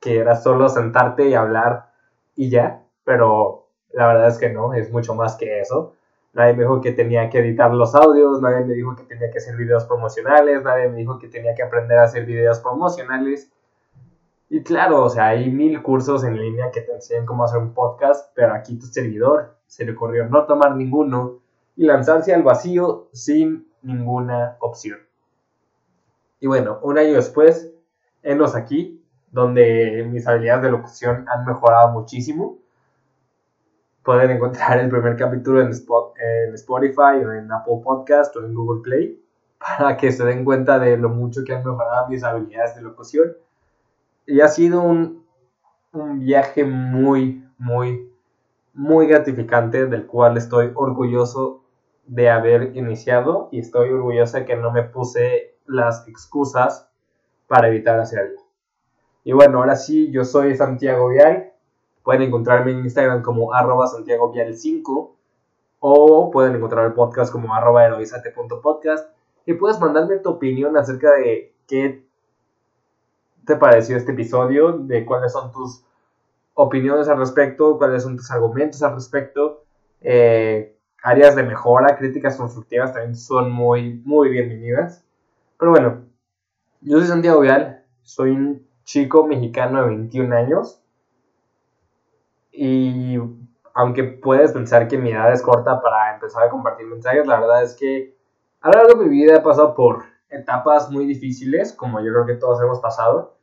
que 0.00 0.18
era 0.18 0.36
solo 0.36 0.68
sentarte 0.68 1.28
y 1.28 1.34
hablar 1.34 1.90
y 2.36 2.50
ya, 2.50 2.82
pero 3.04 3.68
la 3.92 4.06
verdad 4.06 4.28
es 4.28 4.38
que 4.38 4.50
no, 4.50 4.74
es 4.74 4.92
mucho 4.92 5.14
más 5.14 5.36
que 5.36 5.60
eso. 5.60 5.94
Nadie 6.34 6.52
me 6.52 6.62
dijo 6.62 6.80
que 6.80 6.92
tenía 6.92 7.30
que 7.30 7.38
editar 7.38 7.72
los 7.72 7.94
audios, 7.94 8.40
nadie 8.40 8.64
me 8.64 8.74
dijo 8.74 8.94
que 8.94 9.02
tenía 9.04 9.30
que 9.30 9.38
hacer 9.38 9.56
videos 9.56 9.84
promocionales, 9.86 10.62
nadie 10.62 10.88
me 10.88 10.98
dijo 10.98 11.18
que 11.18 11.28
tenía 11.28 11.54
que 11.54 11.62
aprender 11.62 11.98
a 11.98 12.04
hacer 12.04 12.26
videos 12.26 12.60
promocionales. 12.60 13.50
Y 14.50 14.62
claro, 14.62 15.04
o 15.04 15.10
sea, 15.10 15.28
hay 15.28 15.50
mil 15.50 15.82
cursos 15.82 16.24
en 16.24 16.40
línea 16.40 16.70
que 16.70 16.80
te 16.80 16.92
enseñan 16.92 17.26
cómo 17.26 17.44
hacer 17.44 17.58
un 17.58 17.74
podcast, 17.74 18.32
pero 18.34 18.54
aquí 18.54 18.78
tu 18.78 18.86
servidor 18.86 19.56
se 19.66 19.84
le 19.84 19.92
ocurrió 19.92 20.26
no 20.26 20.46
tomar 20.46 20.74
ninguno 20.74 21.40
y 21.76 21.84
lanzarse 21.84 22.32
al 22.32 22.42
vacío 22.42 23.08
sin 23.12 23.68
ninguna 23.82 24.56
opción. 24.60 24.98
Y 26.40 26.46
bueno, 26.46 26.78
un 26.82 26.96
año 26.96 27.14
después, 27.14 27.74
enos 28.22 28.54
aquí, 28.54 29.04
donde 29.30 30.06
mis 30.10 30.26
habilidades 30.26 30.62
de 30.62 30.70
locución 30.70 31.26
han 31.28 31.44
mejorado 31.44 31.90
muchísimo. 31.90 32.58
Pueden 34.02 34.30
encontrar 34.30 34.78
el 34.78 34.88
primer 34.88 35.16
capítulo 35.16 35.60
en, 35.60 35.68
Spotify 36.54 37.22
o 37.24 37.32
en 37.32 37.52
Apple 37.52 37.80
Podcast 37.84 38.34
o 38.36 38.44
en 38.44 38.54
Google 38.54 38.80
Play 38.82 39.22
para 39.58 39.96
que 39.98 40.10
se 40.10 40.24
den 40.24 40.44
cuenta 40.44 40.78
de 40.78 40.96
lo 40.96 41.10
mucho 41.10 41.42
que 41.44 41.54
han 41.54 41.64
mejorado 41.64 42.08
mis 42.08 42.24
habilidades 42.24 42.76
de 42.76 42.82
locución 42.82 43.36
y 44.28 44.42
ha 44.42 44.48
sido 44.48 44.82
un, 44.82 45.26
viaje 46.20 46.64
muy, 46.64 47.42
muy, 47.56 48.12
muy 48.74 49.06
gratificante 49.06 49.86
del 49.86 50.06
cual 50.06 50.36
estoy 50.36 50.70
orgulloso 50.74 51.64
de 52.06 52.28
haber 52.28 52.76
iniciado 52.76 53.48
y 53.50 53.60
estoy 53.60 53.90
orgulloso 53.90 54.36
de 54.36 54.44
que 54.44 54.54
no 54.54 54.70
me 54.70 54.82
puse 54.82 55.56
las 55.66 56.06
excusas 56.06 56.90
para 57.46 57.68
evitar 57.68 57.98
hacerlo. 57.98 58.42
Y 59.24 59.32
bueno, 59.32 59.58
ahora 59.58 59.76
sí, 59.76 60.10
yo 60.12 60.24
soy 60.24 60.54
Santiago 60.56 61.08
Vial. 61.08 61.52
Pueden 62.02 62.22
encontrarme 62.22 62.72
en 62.72 62.80
Instagram 62.80 63.22
como 63.22 63.54
arroba 63.54 63.86
Santiago 63.86 64.30
Vial 64.30 64.54
5 64.54 65.16
o 65.80 66.30
pueden 66.30 66.54
encontrar 66.54 66.84
el 66.84 66.92
podcast 66.92 67.32
como 67.32 67.54
arroba 67.54 67.86
heroizate.podcast 67.86 69.10
y 69.46 69.54
puedes 69.54 69.80
mandarme 69.80 70.18
tu 70.18 70.28
opinión 70.30 70.76
acerca 70.76 71.14
de 71.14 71.54
qué 71.66 72.07
te 73.48 73.56
pareció 73.56 73.96
este 73.96 74.12
episodio, 74.12 74.72
de 74.72 75.06
cuáles 75.06 75.32
son 75.32 75.50
tus 75.50 75.82
opiniones 76.52 77.08
al 77.08 77.18
respecto, 77.18 77.78
cuáles 77.78 78.02
son 78.02 78.14
tus 78.14 78.30
argumentos 78.30 78.82
al 78.82 78.94
respecto, 78.94 79.64
eh, 80.02 80.76
áreas 81.02 81.34
de 81.34 81.44
mejora, 81.44 81.96
críticas 81.96 82.36
constructivas 82.36 82.92
también 82.92 83.16
son 83.16 83.50
muy, 83.50 84.02
muy 84.04 84.28
bienvenidas. 84.28 85.02
Pero 85.58 85.70
bueno, 85.70 86.04
yo 86.82 86.98
soy 86.98 87.06
Santiago 87.06 87.40
Vial, 87.40 87.86
soy 88.02 88.32
un 88.32 88.68
chico 88.84 89.26
mexicano 89.26 89.80
de 89.80 89.88
21 89.88 90.36
años 90.36 90.82
y 92.52 93.16
aunque 93.72 94.04
puedes 94.04 94.52
pensar 94.52 94.88
que 94.88 94.98
mi 94.98 95.12
edad 95.12 95.32
es 95.32 95.40
corta 95.40 95.80
para 95.80 96.12
empezar 96.12 96.42
a 96.42 96.50
compartir 96.50 96.86
mensajes, 96.86 97.26
la 97.26 97.40
verdad 97.40 97.62
es 97.62 97.74
que 97.74 98.14
a 98.60 98.68
lo 98.68 98.74
largo 98.74 98.98
de 98.98 99.06
mi 99.06 99.10
vida 99.10 99.36
he 99.36 99.40
pasado 99.40 99.74
por 99.74 100.04
etapas 100.28 100.90
muy 100.90 101.06
difíciles, 101.06 101.72
como 101.72 102.00
yo 102.00 102.12
creo 102.12 102.26
que 102.26 102.34
todos 102.34 102.60
hemos 102.60 102.80
pasado, 102.80 103.37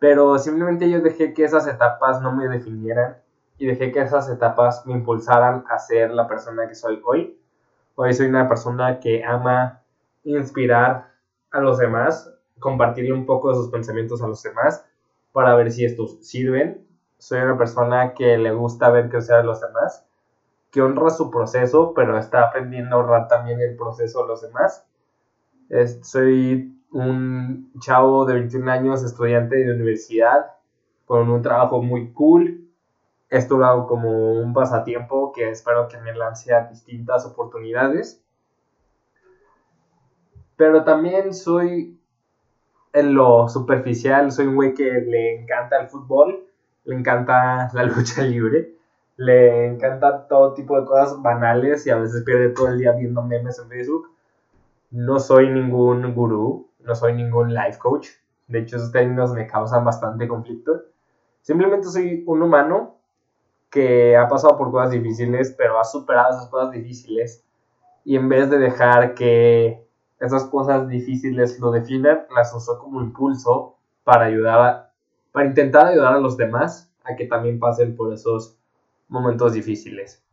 pero 0.00 0.38
simplemente 0.38 0.90
yo 0.90 1.00
dejé 1.02 1.34
que 1.34 1.44
esas 1.44 1.68
etapas 1.68 2.20
no 2.22 2.32
me 2.32 2.48
definieran 2.48 3.18
y 3.58 3.66
dejé 3.66 3.92
que 3.92 4.00
esas 4.00 4.30
etapas 4.30 4.84
me 4.86 4.94
impulsaran 4.94 5.64
a 5.68 5.78
ser 5.78 6.10
la 6.10 6.26
persona 6.26 6.66
que 6.66 6.74
soy 6.74 7.00
hoy. 7.04 7.38
Hoy 7.96 8.14
soy 8.14 8.28
una 8.28 8.48
persona 8.48 8.98
que 8.98 9.22
ama 9.22 9.82
inspirar 10.24 11.12
a 11.50 11.60
los 11.60 11.76
demás, 11.76 12.32
compartir 12.58 13.12
un 13.12 13.26
poco 13.26 13.50
de 13.50 13.56
sus 13.56 13.68
pensamientos 13.68 14.22
a 14.22 14.26
los 14.26 14.42
demás 14.42 14.86
para 15.32 15.54
ver 15.54 15.70
si 15.70 15.84
estos 15.84 16.26
sirven. 16.26 16.86
Soy 17.18 17.40
una 17.40 17.58
persona 17.58 18.14
que 18.14 18.38
le 18.38 18.52
gusta 18.52 18.88
ver 18.88 19.10
crecer 19.10 19.36
a 19.36 19.42
los 19.42 19.60
demás, 19.60 20.06
que 20.70 20.80
honra 20.80 21.10
su 21.10 21.30
proceso, 21.30 21.92
pero 21.92 22.16
está 22.16 22.44
aprendiendo 22.44 22.96
a 22.96 23.00
honrar 23.00 23.28
también 23.28 23.60
el 23.60 23.76
proceso 23.76 24.22
de 24.22 24.28
los 24.28 24.40
demás. 24.40 24.86
soy 26.00 26.79
un 26.92 27.72
chavo 27.80 28.24
de 28.24 28.34
21 28.34 28.70
años, 28.70 29.02
estudiante 29.02 29.56
de 29.56 29.72
universidad, 29.72 30.52
con 31.04 31.30
un 31.30 31.42
trabajo 31.42 31.82
muy 31.82 32.12
cool. 32.12 32.68
Esto 33.28 33.58
lo 33.58 33.66
hago 33.66 33.86
como 33.86 34.32
un 34.32 34.52
pasatiempo 34.52 35.32
que 35.32 35.50
espero 35.50 35.88
que 35.88 35.98
me 35.98 36.14
lance 36.14 36.52
a 36.52 36.66
distintas 36.66 37.24
oportunidades. 37.26 38.22
Pero 40.56 40.84
también 40.84 41.32
soy 41.32 41.98
en 42.92 43.14
lo 43.14 43.48
superficial, 43.48 44.32
soy 44.32 44.46
un 44.46 44.56
güey 44.56 44.74
que 44.74 44.84
le 44.84 45.40
encanta 45.40 45.80
el 45.80 45.88
fútbol, 45.88 46.44
le 46.84 46.96
encanta 46.96 47.70
la 47.74 47.84
lucha 47.84 48.22
libre, 48.22 48.74
le 49.16 49.66
encanta 49.66 50.26
todo 50.26 50.54
tipo 50.54 50.80
de 50.80 50.86
cosas 50.86 51.20
banales 51.22 51.86
y 51.86 51.90
a 51.90 51.96
veces 51.96 52.24
pierde 52.24 52.50
todo 52.50 52.68
el 52.68 52.78
día 52.78 52.92
viendo 52.92 53.22
memes 53.22 53.58
en 53.58 53.68
Facebook. 53.68 54.10
No 54.90 55.20
soy 55.20 55.50
ningún 55.50 56.14
gurú, 56.14 56.69
no 56.84 56.94
soy 56.94 57.14
ningún 57.14 57.54
life 57.54 57.78
coach. 57.78 58.08
De 58.48 58.60
hecho, 58.60 58.76
esos 58.76 58.92
términos 58.92 59.32
me 59.32 59.46
causan 59.46 59.84
bastante 59.84 60.26
conflicto. 60.26 60.82
Simplemente 61.40 61.88
soy 61.88 62.24
un 62.26 62.42
humano 62.42 62.96
que 63.70 64.16
ha 64.16 64.28
pasado 64.28 64.56
por 64.58 64.70
cosas 64.70 64.90
difíciles, 64.90 65.54
pero 65.56 65.78
ha 65.78 65.84
superado 65.84 66.30
esas 66.30 66.48
cosas 66.48 66.72
difíciles. 66.72 67.44
Y 68.04 68.16
en 68.16 68.28
vez 68.28 68.50
de 68.50 68.58
dejar 68.58 69.14
que 69.14 69.86
esas 70.18 70.44
cosas 70.44 70.88
difíciles 70.88 71.58
lo 71.60 71.70
definan, 71.70 72.26
las 72.34 72.54
usó 72.54 72.78
como 72.78 73.00
impulso 73.00 73.76
para 74.04 74.24
ayudar 74.24 74.90
para 75.32 75.46
intentar 75.46 75.86
ayudar 75.86 76.14
a 76.14 76.20
los 76.20 76.36
demás 76.36 76.92
a 77.04 77.14
que 77.14 77.26
también 77.26 77.58
pasen 77.58 77.96
por 77.96 78.12
esos 78.12 78.58
momentos 79.08 79.52
difíciles. 79.52 80.24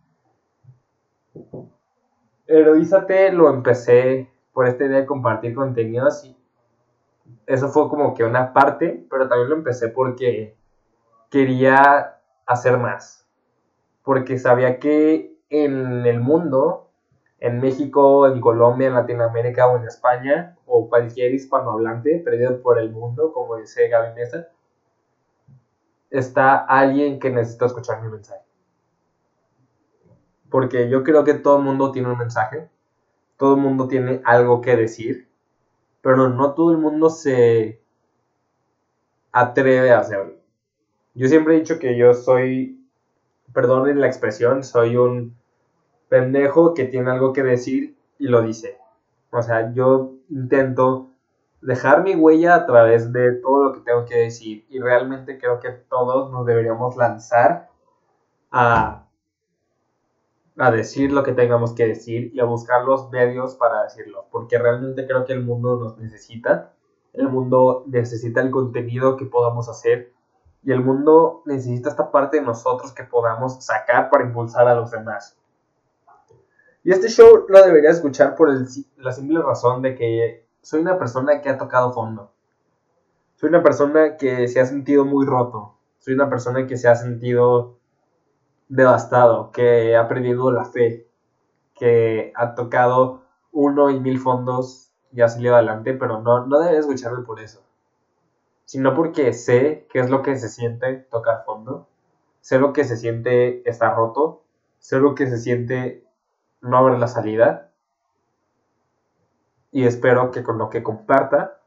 Heroízate 2.48 3.32
lo 3.32 3.50
empecé 3.50 4.30
por 4.58 4.68
esta 4.68 4.86
idea 4.86 5.02
de 5.02 5.06
compartir 5.06 5.54
contenidos 5.54 6.26
y 6.26 6.36
eso 7.46 7.70
fue 7.70 7.90
como 7.90 8.16
que 8.16 8.24
una 8.24 8.54
parte, 8.54 9.06
pero 9.08 9.30
también 9.30 9.52
lo 9.52 9.56
empecé 9.58 9.88
porque 9.88 10.58
quería 11.30 12.18
hacer 12.48 12.80
más. 12.80 13.30
Porque 14.02 14.40
sabía 14.40 14.80
que 14.80 15.38
en 15.52 16.08
el 16.08 16.22
mundo, 16.22 16.90
en 17.38 17.60
México, 17.60 18.26
en 18.26 18.42
Colombia, 18.42 18.88
en 18.88 18.96
Latinoamérica 18.96 19.68
o 19.68 19.78
en 19.78 19.84
España, 19.84 20.58
o 20.66 20.90
cualquier 20.90 21.36
hispanohablante 21.36 22.18
perdido 22.26 22.60
por 22.64 22.80
el 22.80 22.90
mundo, 22.90 23.34
como 23.34 23.58
dice 23.58 23.88
Gaby 23.90 24.16
Mesa, 24.16 24.48
está 26.10 26.56
alguien 26.56 27.20
que 27.20 27.30
necesita 27.30 27.68
escuchar 27.68 28.02
mi 28.02 28.10
mensaje. 28.10 28.42
Porque 30.50 30.90
yo 30.90 31.04
creo 31.04 31.24
que 31.24 31.36
todo 31.36 31.58
el 31.58 31.64
mundo 31.64 31.92
tiene 31.92 32.10
un 32.10 32.18
mensaje, 32.18 32.72
todo 33.38 33.56
el 33.56 33.62
mundo 33.62 33.88
tiene 33.88 34.22
algo 34.26 34.62
que 34.62 34.76
decir 34.76 35.28
pero 36.08 36.30
no 36.30 36.54
todo 36.54 36.72
el 36.72 36.78
mundo 36.78 37.10
se 37.10 37.82
atreve 39.34 39.92
a 39.92 40.00
hacerlo. 40.00 40.36
Yo 41.16 41.28
siempre 41.28 41.56
he 41.56 41.60
dicho 41.60 41.80
que 41.80 41.98
yo 41.98 42.14
soy, 42.14 42.82
perdonen 43.52 44.00
la 44.00 44.08
expresión, 44.08 44.64
soy 44.64 44.96
un 44.96 45.36
pendejo 46.08 46.74
que 46.74 46.86
tiene 46.86 47.12
algo 47.12 47.34
que 47.34 47.44
decir 47.44 47.98
y 48.20 48.28
lo 48.30 48.42
dice. 48.42 48.78
O 49.32 49.42
sea, 49.42 49.74
yo 49.74 50.14
intento 50.30 51.10
dejar 51.62 52.04
mi 52.04 52.16
huella 52.16 52.56
a 52.56 52.66
través 52.66 53.12
de 53.12 53.34
todo 53.34 53.66
lo 53.66 53.74
que 53.74 53.82
tengo 53.82 54.06
que 54.06 54.16
decir 54.16 54.66
y 54.70 54.80
realmente 54.80 55.38
creo 55.38 55.60
que 55.60 55.72
todos 55.72 56.32
nos 56.32 56.46
deberíamos 56.46 56.96
lanzar 56.96 57.68
a 58.50 59.07
a 60.58 60.72
decir 60.72 61.12
lo 61.12 61.24
que 61.24 61.34
tengamos 61.34 61.74
que 61.74 61.88
decir 61.88 62.32
y 62.34 62.40
a 62.40 62.46
buscar 62.46 62.84
los 62.84 63.10
medios 63.12 63.56
para 63.56 63.84
decirlo, 63.84 64.26
porque 64.32 64.58
realmente 64.58 65.06
creo 65.06 65.26
que 65.26 65.34
el 65.34 65.44
mundo 65.44 65.78
nos 65.78 65.98
necesita, 65.98 66.74
el 67.14 67.30
mundo 67.30 67.84
necesita 67.88 68.42
el 68.42 68.52
contenido 68.52 69.18
que 69.18 69.26
podamos 69.26 69.70
hacer 69.70 70.14
y 70.64 70.72
el 70.72 70.84
mundo 70.84 71.44
necesita 71.46 71.90
esta 71.90 72.12
parte 72.12 72.38
de 72.38 72.44
nosotros 72.44 72.92
que 72.92 73.04
podamos 73.04 73.64
sacar 73.64 74.10
para 74.10 74.26
impulsar 74.26 74.68
a 74.68 74.76
los 74.76 74.92
demás. 74.92 75.38
Y 76.84 76.92
este 76.92 77.10
show 77.10 77.46
lo 77.48 77.64
debería 77.64 77.92
escuchar 77.92 78.36
por 78.36 78.50
la 78.98 79.12
simple 79.12 79.42
razón 79.42 79.82
de 79.82 79.96
que 79.96 80.48
soy 80.62 80.82
una 80.82 80.98
persona 80.98 81.42
que 81.42 81.50
ha 81.50 81.58
tocado 81.58 81.94
fondo. 81.94 82.32
Soy 83.36 83.50
una 83.50 83.62
persona 83.62 84.18
que 84.18 84.48
se 84.48 84.60
ha 84.60 84.66
sentido 84.66 85.06
muy 85.06 85.26
roto. 85.26 85.76
Soy 86.00 86.14
una 86.14 86.30
persona 86.30 86.66
que 86.66 86.78
se 86.78 86.88
ha 86.88 86.96
sentido 86.96 87.77
devastado, 88.70 89.52
que 89.52 89.96
ha 89.96 90.08
perdido 90.08 90.52
la 90.52 90.66
fe, 90.66 91.08
que 91.74 92.32
ha 92.36 92.56
tocado 92.56 93.24
uno 93.52 93.90
y 93.90 94.00
mil 94.00 94.20
fondos 94.20 94.92
y 95.12 95.22
ha 95.22 95.30
salido 95.30 95.56
adelante, 95.56 95.94
pero 95.94 96.22
no, 96.22 96.46
no 96.46 96.60
debes 96.60 96.80
escucharme 96.80 97.24
por 97.24 97.40
eso, 97.40 97.64
sino 98.66 98.94
porque 98.94 99.34
sé 99.34 99.88
qué 99.90 100.00
es 100.00 100.10
lo 100.10 100.22
que 100.22 100.36
se 100.36 100.50
siente 100.50 100.96
tocar 101.10 101.44
fondo, 101.46 101.88
sé 102.42 102.60
lo 102.60 102.74
que 102.74 102.84
se 102.84 102.98
siente 102.98 103.68
estar 103.70 103.96
roto, 103.96 104.44
sé 104.80 105.00
lo 105.00 105.16
que 105.16 105.28
se 105.28 105.38
siente 105.38 106.06
no 106.62 106.78
haber 106.78 107.00
la 107.00 107.08
salida 107.08 107.72
y 109.72 109.86
espero 109.86 110.32
que 110.32 110.44
con 110.44 110.58
lo 110.58 110.70
que 110.70 110.84
comparta 110.84 111.62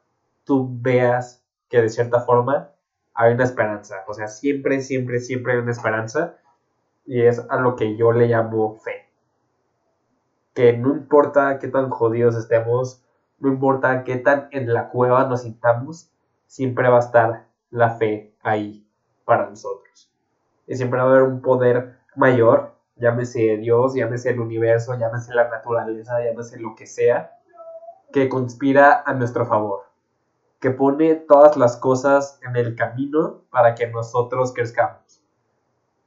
tú 0.45 0.69
veas 0.81 1.45
que 1.69 1.81
de 1.81 1.89
cierta 1.89 2.21
forma 2.21 2.71
hay 3.15 3.35
una 3.35 3.45
esperanza, 3.45 4.05
o 4.07 4.15
sea, 4.15 4.29
siempre, 4.29 4.81
siempre, 4.81 5.21
siempre 5.21 5.53
hay 5.55 5.59
una 5.59 5.73
esperanza 5.73 6.37
y 7.05 7.23
es 7.23 7.45
a 7.49 7.57
lo 7.57 7.77
que 7.77 7.97
yo 7.97 8.13
le 8.13 8.29
llamo 8.29 8.77
fe. 8.77 9.09
Que 10.55 10.77
no 10.77 10.91
importa 10.91 11.59
qué 11.59 11.69
tan 11.69 11.91
jodidos 11.91 12.37
estemos, 12.37 13.05
no 13.39 13.49
importa 13.49 14.05
qué 14.05 14.17
tan 14.17 14.49
en 14.53 14.73
la 14.73 14.91
cueva 14.91 15.27
nos 15.27 15.43
sintamos, 15.43 16.11
siempre 16.47 16.89
va 16.89 16.97
a 16.97 17.01
estar 17.01 17.47
la 17.71 17.91
fe 17.97 18.35
ahí 18.43 18.87
para 19.25 19.49
nosotros. 19.49 20.13
Y 20.67 20.77
siempre 20.77 21.01
va 21.01 21.07
a 21.07 21.11
haber 21.11 21.23
un 21.23 21.41
poder 21.41 21.99
mayor, 22.17 22.75
llámese 22.97 23.57
Dios, 23.57 23.95
llámese 23.95 24.31
el 24.31 24.41
universo, 24.41 24.97
llámese 24.99 25.35
la 25.35 25.49
naturaleza, 25.49 26.23
llámese 26.23 26.61
lo 26.61 26.75
que 26.75 26.87
sea, 26.87 27.39
que 28.13 28.29
conspira 28.29 29.03
a 29.07 29.15
nuestro 29.15 29.47
favor, 29.47 29.85
que 30.59 30.71
pone 30.71 31.15
todas 31.15 31.57
las 31.57 31.77
cosas 31.77 32.39
en 32.43 32.57
el 32.57 32.75
camino 32.75 33.43
para 33.51 33.75
que 33.75 33.87
nosotros 33.87 34.53
crezcamos. 34.53 35.00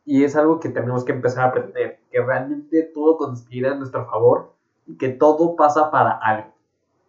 Y 0.06 0.24
es 0.24 0.36
algo 0.36 0.60
que 0.60 0.70
tenemos 0.70 1.06
que 1.06 1.14
empezar 1.14 1.46
a 1.46 1.48
aprender, 1.50 2.00
que 2.12 2.22
realmente 2.22 2.84
todo 2.94 3.18
conspira 3.18 3.72
a 3.72 3.76
nuestro 3.76 4.06
favor 4.06 4.54
y 4.86 4.98
que 4.98 5.10
todo 5.10 5.56
pasa 5.56 5.92
para 5.92 6.12
algo. 6.12 6.54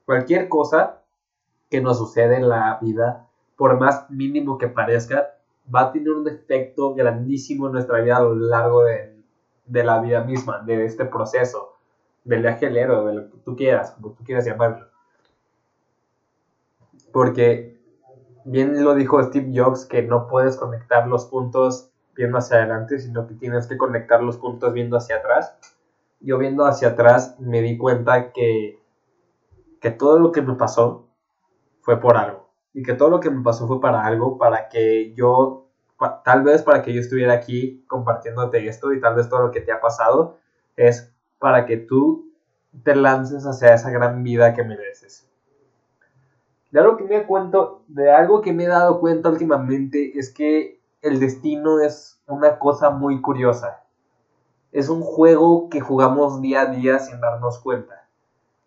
Cualquier 0.04 0.48
cosa 0.48 1.02
que 1.70 1.80
nos 1.80 1.98
sucede 1.98 2.36
en 2.36 2.48
la 2.48 2.78
vida, 2.80 3.28
por 3.56 3.78
más 3.80 4.08
mínimo 4.10 4.58
que 4.58 4.68
parezca, 4.68 5.34
va 5.74 5.82
a 5.82 5.92
tener 5.92 6.10
un 6.10 6.28
efecto 6.28 6.94
grandísimo 6.94 7.66
en 7.66 7.72
nuestra 7.72 8.00
vida 8.00 8.18
a 8.18 8.22
lo 8.22 8.34
largo 8.34 8.84
de, 8.84 9.16
de 9.66 9.84
la 9.84 10.00
vida 10.00 10.22
misma, 10.22 10.60
de 10.60 10.84
este 10.84 11.04
proceso, 11.04 11.74
del 12.24 12.42
viaje 12.42 12.70
de 12.70 12.86
lo 12.86 13.30
que 13.30 13.38
tú 13.44 13.56
quieras, 13.56 13.92
como 13.92 14.12
tú 14.12 14.24
quieras 14.24 14.44
llamarlo. 14.44 14.86
Porque 17.12 17.80
bien 18.44 18.82
lo 18.84 18.94
dijo 18.94 19.22
Steve 19.22 19.52
Jobs 19.54 19.84
que 19.86 20.02
no 20.02 20.26
puedes 20.26 20.56
conectar 20.56 21.06
los 21.08 21.26
puntos 21.26 21.90
viendo 22.14 22.38
hacia 22.38 22.58
adelante, 22.58 22.98
sino 22.98 23.26
que 23.26 23.34
tienes 23.34 23.66
que 23.66 23.76
conectar 23.76 24.22
los 24.22 24.38
puntos 24.38 24.72
viendo 24.72 24.96
hacia 24.96 25.16
atrás. 25.16 25.56
Yo 26.20 26.38
viendo 26.38 26.64
hacia 26.64 26.88
atrás 26.88 27.38
me 27.38 27.60
di 27.60 27.76
cuenta 27.76 28.32
que, 28.32 28.78
que 29.80 29.90
todo 29.90 30.18
lo 30.18 30.32
que 30.32 30.42
me 30.42 30.54
pasó 30.54 31.08
fue 31.80 32.00
por 32.00 32.16
algo. 32.16 32.48
Y 32.72 32.82
que 32.82 32.94
todo 32.94 33.10
lo 33.10 33.20
que 33.20 33.30
me 33.30 33.42
pasó 33.42 33.66
fue 33.66 33.80
para 33.80 34.04
algo, 34.04 34.38
para 34.38 34.68
que 34.68 35.14
yo, 35.14 35.68
tal 36.24 36.42
vez 36.42 36.62
para 36.62 36.82
que 36.82 36.92
yo 36.92 37.00
estuviera 37.00 37.34
aquí 37.34 37.84
compartiéndote 37.86 38.66
esto 38.66 38.92
y 38.92 39.00
tal 39.00 39.14
vez 39.14 39.28
todo 39.28 39.42
lo 39.42 39.50
que 39.50 39.60
te 39.60 39.70
ha 39.70 39.80
pasado 39.80 40.38
es 40.76 41.14
para 41.38 41.66
que 41.66 41.76
tú 41.76 42.32
te 42.82 42.96
lances 42.96 43.44
hacia 43.44 43.74
esa 43.74 43.90
gran 43.90 44.22
vida 44.24 44.54
que 44.54 44.64
mereces. 44.64 45.30
De 46.72 46.80
algo 46.80 46.96
que 46.96 47.04
me 47.04 47.22
cuento, 47.24 47.84
de 47.86 48.10
algo 48.10 48.40
que 48.40 48.52
me 48.52 48.64
he 48.64 48.68
dado 48.68 48.98
cuenta 48.98 49.28
últimamente 49.28 50.18
es 50.18 50.32
que 50.32 50.80
el 51.04 51.20
destino 51.20 51.80
es 51.80 52.18
una 52.26 52.58
cosa 52.58 52.88
muy 52.88 53.20
curiosa. 53.20 53.84
Es 54.72 54.88
un 54.88 55.02
juego 55.02 55.68
que 55.68 55.80
jugamos 55.80 56.40
día 56.40 56.62
a 56.62 56.66
día 56.66 56.98
sin 56.98 57.20
darnos 57.20 57.58
cuenta. 57.58 58.08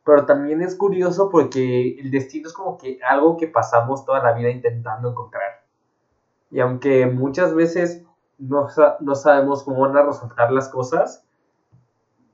Pero 0.06 0.25
también 0.25 0.62
es 0.62 0.75
curioso 0.75 1.32
porque 1.32 2.00
el 2.00 2.12
destino 2.12 2.48
es 2.48 2.53
como 2.53 2.77
que 2.77 3.00
algo 3.10 3.38
que 3.38 3.48
pasamos 3.48 4.06
toda 4.06 4.22
la 4.24 4.34
vida 4.34 4.51
intentando 4.51 5.10
encontrar. 5.10 5.63
Y 6.51 6.60
aunque 6.60 7.08
muchas 7.08 7.56
veces 7.56 8.06
no, 8.38 8.67
no 9.00 9.15
sabemos 9.15 9.63
cómo 9.63 9.82
van 9.82 9.98
a 9.98 10.03
resultar 10.03 10.51
las 10.51 10.70
cosas, 10.70 11.25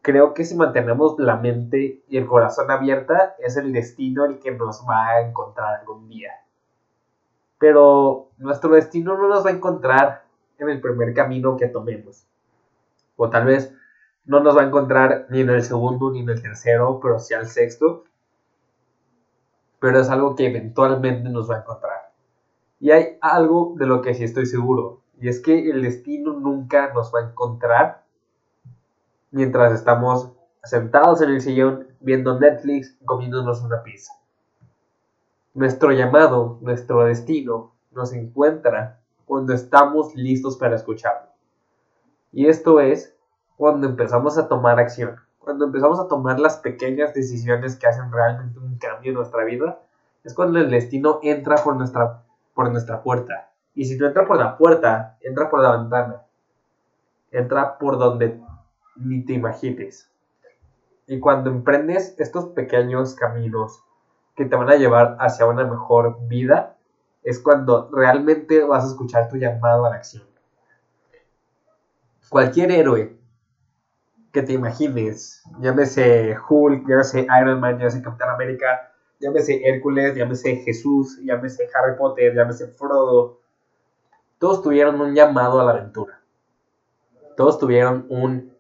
creo 0.02 0.34
que 0.34 0.44
si 0.44 0.56
mantenemos 0.56 1.18
la 1.18 1.38
mente 1.38 2.04
y 2.10 2.18
el 2.18 2.28
corazón 2.28 2.70
abierta, 2.70 3.36
es 3.40 3.56
el 3.56 3.72
destino 3.72 4.26
el 4.26 4.40
que 4.40 4.52
nos 4.52 4.86
va 4.88 5.08
a 5.08 5.22
encontrar 5.22 5.80
algún 5.80 6.10
día. 6.10 6.32
Pero 7.58 8.33
nuestro 8.44 8.76
destino 8.76 9.18
no 9.18 9.28
nos 9.28 9.46
va 9.46 9.50
a 9.50 9.54
encontrar 9.54 10.26
en 10.60 10.70
el 10.70 10.82
primer 10.82 11.14
camino 11.14 11.58
que 11.58 11.68
tomemos. 11.68 12.28
O 13.16 13.30
tal 13.30 13.46
vez 13.46 13.74
no 14.26 14.40
nos 14.40 14.56
va 14.56 14.62
a 14.62 14.68
encontrar 14.68 15.28
ni 15.30 15.42
en 15.42 15.50
el 15.50 15.64
segundo 15.64 16.12
ni 16.12 16.22
en 16.22 16.30
el 16.30 16.42
tercero, 16.42 17.00
pero 17.02 17.20
sí 17.20 17.34
al 17.34 17.48
sexto. 17.48 18.04
Pero 19.80 20.00
es 20.00 20.10
algo 20.10 20.36
que 20.36 20.48
eventualmente 20.48 21.30
nos 21.30 21.50
va 21.50 21.56
a 21.56 21.60
encontrar. 21.60 22.12
Y 22.80 22.92
hay 22.92 23.18
algo 23.22 23.76
de 23.78 23.86
lo 23.86 24.02
que 24.02 24.14
sí 24.14 24.24
estoy 24.24 24.46
seguro. 24.46 25.02
Y 25.20 25.30
es 25.30 25.42
que 25.42 25.70
el 25.70 25.82
destino 25.82 26.34
nunca 26.34 26.94
nos 26.94 27.14
va 27.14 27.20
a 27.20 27.30
encontrar 27.30 28.04
mientras 29.32 29.74
estamos 29.74 30.32
sentados 30.64 31.22
en 31.22 31.30
el 31.30 31.42
sillón 31.42 31.88
viendo 32.00 32.40
Netflix 32.40 32.98
comiéndonos 33.06 33.62
una 33.62 33.84
pizza. 33.84 34.14
Nuestro 35.54 35.92
llamado, 35.92 36.58
nuestro 36.62 37.06
destino, 37.06 37.73
nos 37.96 38.14
encuentra 38.14 39.00
cuando 39.26 39.54
estamos 39.54 40.16
listos 40.16 40.58
para 40.58 40.76
escucharlo. 40.76 41.30
Y 42.32 42.48
esto 42.48 42.80
es 42.80 43.16
cuando 43.58 43.88
empezamos 43.88 44.38
a 44.38 44.48
tomar 44.48 44.80
acción, 44.80 45.16
cuando 45.40 45.66
empezamos 45.66 46.00
a 46.00 46.08
tomar 46.08 46.40
las 46.40 46.58
pequeñas 46.58 47.14
decisiones 47.14 47.76
que 47.76 47.88
hacen 47.88 48.12
realmente 48.12 48.60
un 48.60 48.78
cambio 48.78 49.12
en 49.12 49.18
nuestra 49.18 49.44
vida, 49.44 49.80
es 50.24 50.34
cuando 50.34 50.60
el 50.60 50.72
destino 50.72 51.20
entra 51.22 51.58
por 51.58 51.76
nuestra, 51.76 52.24
por 52.54 52.72
nuestra 52.72 53.04
puerta. 53.04 53.52
Y 53.76 53.86
si 53.86 53.98
no 53.98 54.08
entra 54.08 54.26
por 54.26 54.38
la 54.38 54.58
puerta, 54.58 55.18
entra 55.22 55.50
por 55.50 55.62
la 55.62 55.78
ventana. 55.78 56.22
Entra 57.32 57.78
por 57.78 57.98
donde 57.98 58.40
ni 58.96 59.26
te 59.26 59.34
imagines. 59.34 60.10
Y 61.08 61.20
cuando 61.20 61.50
emprendes 61.50 62.16
estos 62.20 62.46
pequeños 62.50 63.16
caminos 63.16 63.84
que 64.36 64.46
te 64.46 64.56
van 64.56 64.70
a 64.70 64.76
llevar 64.76 65.18
hacia 65.20 65.46
una 65.46 65.66
mejor 65.66 66.18
vida, 66.28 66.78
es 67.24 67.40
cuando 67.40 67.90
realmente 67.92 68.64
vas 68.64 68.84
a 68.84 68.88
escuchar 68.88 69.30
tu 69.30 69.38
llamado 69.38 69.86
a 69.86 69.90
la 69.90 69.96
acción. 69.96 70.24
Cualquier 72.30 72.72
héroe 72.72 73.18
que 74.32 74.42
te 74.42 74.54
imagines, 74.54 75.44
llámese 75.60 76.36
Hulk, 76.50 76.88
llámese 76.88 77.28
Iron 77.42 77.60
Man, 77.60 77.78
llámese 77.78 78.02
Capitán 78.02 78.30
América, 78.30 78.92
llámese 79.20 79.62
Hércules, 79.64 80.16
llámese 80.16 80.56
Jesús, 80.58 81.20
llámese 81.24 81.70
Harry 81.74 81.96
Potter, 81.98 82.34
llámese 82.34 82.68
Frodo, 82.68 83.40
todos 84.44 84.62
tuvieron 84.62 85.00
un 85.00 85.16
llamado 85.16 85.62
a 85.62 85.64
la 85.64 85.72
aventura. 85.72 86.20
Todos 87.38 87.60
tuvieron 87.60 88.06
un 88.10 88.54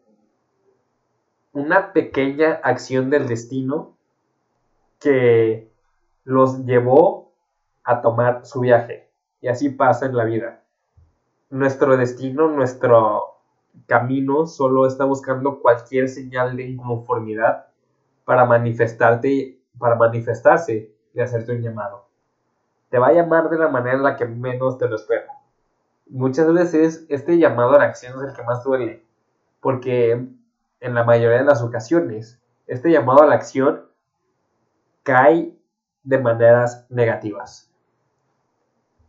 una 1.52 1.92
pequeña 1.92 2.54
acción 2.64 3.10
del 3.10 3.28
destino 3.28 3.98
que 5.00 5.70
los 6.24 6.66
llevó 6.66 7.23
a 7.84 8.02
tomar 8.02 8.46
su 8.46 8.62
viaje. 8.62 9.10
Y 9.42 9.48
así 9.48 9.70
pasa 9.70 10.06
en 10.06 10.16
la 10.16 10.24
vida. 10.26 10.64
Nuestro 11.50 11.98
destino, 11.98 12.48
nuestro 12.48 13.34
camino 13.88 14.46
solo 14.46 14.88
está 14.88 15.06
buscando 15.06 15.62
cualquier 15.62 16.08
señal 16.10 16.56
de 16.56 16.64
inconformidad 16.64 17.68
para 18.26 18.46
manifestarte, 18.46 19.60
para 19.78 19.96
manifestarse 19.96 20.94
y 21.14 21.20
hacerte 21.20 21.54
un 21.54 21.62
llamado. 21.62 22.08
Te 22.90 23.00
va 23.00 23.08
a 23.08 23.14
llamar 23.14 23.50
de 23.50 23.58
la 23.58 23.70
manera 23.70 23.98
en 23.98 24.04
la 24.04 24.16
que 24.16 24.26
menos 24.26 24.78
te 24.78 24.88
lo 24.88 24.96
espera. 24.96 25.28
Muchas 26.08 26.52
veces 26.54 27.06
este 27.10 27.38
llamado 27.38 27.74
a 27.74 27.80
la 27.80 27.86
acción 27.86 28.14
es 28.20 28.30
el 28.30 28.36
que 28.36 28.44
más 28.44 28.64
duele, 28.64 29.04
porque 29.62 30.12
en 30.12 30.94
la 30.94 31.04
mayoría 31.04 31.40
de 31.40 31.46
las 31.46 31.62
ocasiones, 31.62 32.42
este 32.68 32.92
llamado 32.92 33.24
a 33.24 33.26
la 33.26 33.36
acción 33.36 33.86
cae 35.04 35.58
de 36.04 36.18
maneras 36.20 36.86
negativas. 36.90 37.73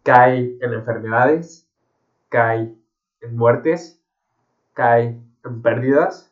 Cae 0.05 0.59
en 0.61 0.73
enfermedades, 0.75 1.67
cae 2.29 2.77
en 3.23 3.37
muertes, 3.37 4.01
cae 4.75 5.21
en 5.45 5.63
pérdidas, 5.63 6.31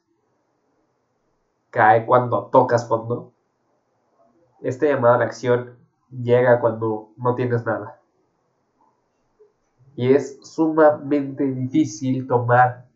cae 1.70 2.04
cuando 2.04 2.50
tocas 2.52 2.86
fondo. 2.86 3.32
Este 4.60 4.88
llamado 4.88 5.14
a 5.14 5.18
la 5.18 5.24
acción 5.24 5.78
llega 6.10 6.60
cuando 6.60 7.14
no 7.16 7.34
tienes 7.34 7.64
nada. 7.64 7.98
Y 9.96 10.12
es 10.12 10.38
sumamente 10.42 11.44
difícil 11.44 12.26
tomar 12.26 12.86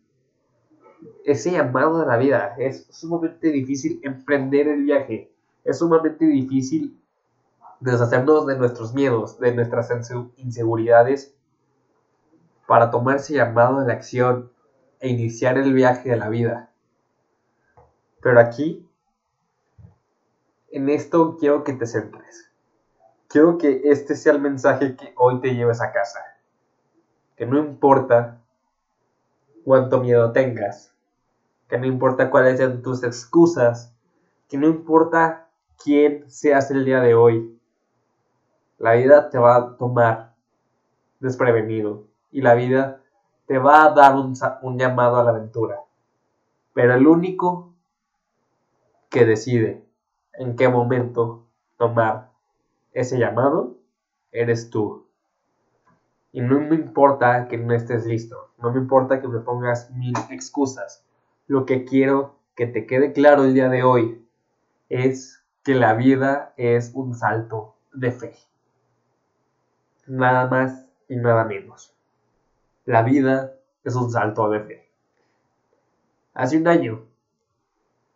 ese 1.25 1.53
llamado 1.53 2.01
a 2.01 2.05
la 2.05 2.17
vida. 2.17 2.55
Es 2.59 2.87
sumamente 2.91 3.49
difícil 3.51 3.99
emprender 4.03 4.67
el 4.67 4.83
viaje. 4.83 5.31
Es 5.63 5.79
sumamente 5.79 6.25
difícil 6.25 7.01
deshacernos 7.79 8.45
de 8.47 8.57
nuestros 8.57 8.93
miedos, 8.93 9.39
de 9.39 9.53
nuestras 9.53 9.89
inseguridades, 10.37 11.35
para 12.67 12.91
tomar 12.91 13.17
ese 13.17 13.35
llamado 13.35 13.79
a 13.79 13.85
la 13.85 13.93
acción 13.93 14.51
e 14.99 15.09
iniciar 15.09 15.57
el 15.57 15.73
viaje 15.73 16.09
de 16.09 16.17
la 16.17 16.29
vida. 16.29 16.71
Pero 18.21 18.39
aquí, 18.39 18.87
en 20.69 20.89
esto 20.89 21.37
quiero 21.37 21.63
que 21.63 21.73
te 21.73 21.85
centres. 21.85 22.51
Quiero 23.27 23.57
que 23.57 23.81
este 23.85 24.15
sea 24.15 24.33
el 24.33 24.41
mensaje 24.41 24.95
que 24.95 25.13
hoy 25.15 25.39
te 25.39 25.53
lleves 25.53 25.81
a 25.81 25.91
casa. 25.91 26.21
Que 27.35 27.45
no 27.45 27.57
importa 27.59 28.41
cuánto 29.63 29.99
miedo 29.99 30.31
tengas, 30.31 30.93
que 31.69 31.77
no 31.77 31.85
importa 31.85 32.29
cuáles 32.29 32.57
sean 32.57 32.81
tus 32.81 33.03
excusas, 33.03 33.93
que 34.47 34.57
no 34.57 34.67
importa 34.67 35.49
quién 35.81 36.29
seas 36.29 36.71
el 36.71 36.85
día 36.85 37.01
de 37.01 37.15
hoy, 37.15 37.56
la 38.77 38.93
vida 38.93 39.29
te 39.29 39.37
va 39.37 39.55
a 39.55 39.77
tomar 39.77 40.33
desprevenido 41.19 42.05
y 42.31 42.41
la 42.41 42.53
vida 42.53 43.01
te 43.47 43.57
va 43.57 43.85
a 43.85 43.93
dar 43.93 44.15
un, 44.15 44.77
llamado 44.77 45.17
a 45.17 45.23
la 45.23 45.31
aventura. 45.31 45.81
Pero 46.73 46.93
el 46.93 47.07
único 47.07 47.73
que 49.09 49.25
decide 49.25 49.83
en 50.33 50.55
qué 50.55 50.67
momento 50.69 51.45
tomar 51.77 52.31
ese 52.93 53.17
llamado 53.17 53.77
eres 54.31 54.69
tú. 54.69 55.07
Y 56.31 56.41
no 56.41 56.59
me 56.59 56.75
importa 56.75 57.47
que 57.47 57.57
no 57.57 57.73
estés 57.73 58.05
listo, 58.05 58.51
no 58.59 58.71
me 58.71 58.79
importa 58.79 59.21
que 59.21 59.27
me 59.27 59.39
pongas 59.39 59.89
mil 59.91 60.13
excusas, 60.29 61.03
lo 61.47 61.65
que 61.65 61.85
quiero 61.85 62.35
que 62.53 62.67
te 62.67 62.85
quede 62.85 63.13
claro 63.13 63.45
el 63.45 63.53
día 63.53 63.69
de 63.69 63.83
hoy 63.83 64.23
es 64.89 65.41
que 65.63 65.73
la 65.73 65.93
vida 65.93 66.53
es 66.57 66.91
un 66.93 67.15
salto 67.15 67.75
de 67.93 68.11
fe. 68.11 68.35
Nada 70.07 70.47
más 70.47 70.85
y 71.07 71.15
nada 71.15 71.43
menos. 71.43 71.93
La 72.85 73.03
vida 73.03 73.53
es 73.83 73.95
un 73.95 74.09
salto 74.09 74.49
de 74.49 74.61
fe. 74.61 74.89
Hace 76.33 76.57
un 76.57 76.67
año 76.67 77.03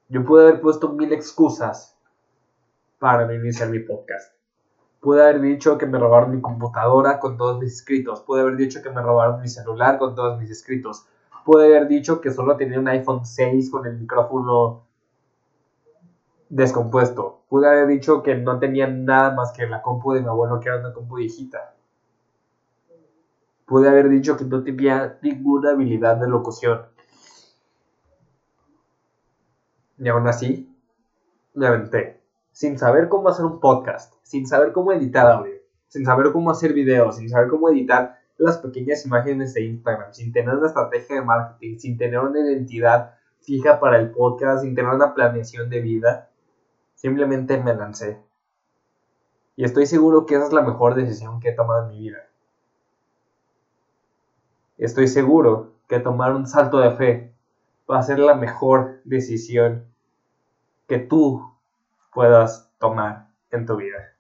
yo 0.10 0.25
pude 0.25 0.43
haber 0.43 0.62
puesto 0.62 0.89
mil 0.89 1.12
excusas 1.13 1.97
para 2.99 3.34
iniciar 3.34 3.69
mi 3.69 3.80
podcast. 3.80 4.34
Pude 4.99 5.21
haber 5.21 5.41
dicho 5.41 5.77
que 5.77 5.86
me 5.86 5.97
robaron 5.97 6.36
mi 6.36 6.41
computadora 6.41 7.19
con 7.19 7.38
todos 7.38 7.60
mis 7.60 7.73
escritos. 7.73 8.21
Pude 8.21 8.41
haber 8.41 8.56
dicho 8.56 8.82
que 8.82 8.89
me 8.89 9.01
robaron 9.01 9.41
mi 9.41 9.47
celular 9.47 9.97
con 9.97 10.15
todos 10.15 10.39
mis 10.39 10.51
escritos 10.51 11.08
Pude 11.43 11.65
haber 11.65 11.88
dicho 11.88 12.21
que 12.21 12.32
solo 12.32 12.56
tenía 12.56 12.80
un 12.80 12.88
iPhone 12.88 13.25
6 13.25 13.71
con 13.71 13.86
el 13.88 13.97
micrófono 13.97 14.84
descompuesto. 16.49 17.41
Pude 17.49 17.67
haber 17.67 17.88
dicho 17.88 18.21
que 18.21 18.36
no 18.36 18.60
tenía 18.60 18.88
nada 18.88 19.32
más 19.34 19.51
que 19.51 19.65
la 19.65 19.82
compu 19.82 20.13
de 20.13 20.21
mi 20.21 20.27
abuelo, 20.27 20.60
que 20.60 20.69
era 20.69 20.80
una 20.80 20.93
compu 20.93 21.15
viejita. 21.15 21.73
Pude 23.71 23.88
haber 23.88 24.10
dicho 24.10 24.36
que 24.36 24.43
no 24.43 24.62
tenía 24.65 25.17
ninguna 25.21 25.69
habilidad 25.69 26.17
de 26.17 26.27
locución. 26.27 26.81
Y 29.97 30.10
aún 30.10 30.27
así, 30.27 30.75
me 31.53 31.67
aventé. 31.67 32.19
Sin 32.51 32.77
saber 32.77 33.07
cómo 33.07 33.29
hacer 33.29 33.45
un 33.45 33.62
podcast, 33.62 34.13
sin 34.23 34.45
saber 34.45 34.73
cómo 34.73 34.91
editar 34.91 35.25
audio, 35.25 35.53
sin 35.88 36.03
saber 36.03 36.34
cómo 36.34 36.51
hacer 36.51 36.73
videos, 36.73 37.15
sin 37.15 37.29
saber 37.29 37.47
cómo 37.47 37.69
editar 37.69 38.19
las 38.36 38.57
pequeñas 38.57 39.05
imágenes 39.05 39.53
de 39.53 39.63
Instagram, 39.63 40.12
sin 40.12 40.34
tener 40.34 40.53
una 40.53 40.67
estrategia 40.67 41.15
de 41.15 41.21
marketing, 41.21 41.77
sin 41.77 41.97
tener 41.97 42.19
una 42.19 42.41
identidad 42.41 43.13
fija 43.39 43.79
para 43.79 43.99
el 43.99 44.12
podcast, 44.12 44.63
sin 44.63 44.75
tener 44.75 44.93
una 44.93 45.13
planeación 45.13 45.69
de 45.69 45.79
vida, 45.79 46.29
simplemente 46.95 47.57
me 47.57 47.73
lancé. 47.73 48.19
Y 49.55 49.63
estoy 49.63 49.86
seguro 49.86 50.25
que 50.25 50.36
esa 50.36 50.47
es 50.47 50.51
la 50.51 50.62
mejor 50.62 50.93
decisión 50.93 51.39
que 51.39 51.51
he 51.51 51.55
tomado 51.55 51.84
en 51.84 51.88
mi 51.88 51.99
vida. 51.99 52.30
Estoy 54.77 55.07
seguro 55.07 55.73
que 55.88 55.99
tomar 55.99 56.34
un 56.34 56.47
salto 56.47 56.79
de 56.79 56.91
fe 56.91 57.34
va 57.89 57.99
a 57.99 58.03
ser 58.03 58.19
la 58.19 58.36
mejor 58.36 59.01
decisión 59.03 59.86
que 60.88 60.99
tú 60.99 61.51
puedas 62.13 62.71
tomar 62.79 63.27
en 63.51 63.65
tu 63.65 63.75
vida. 63.75 64.13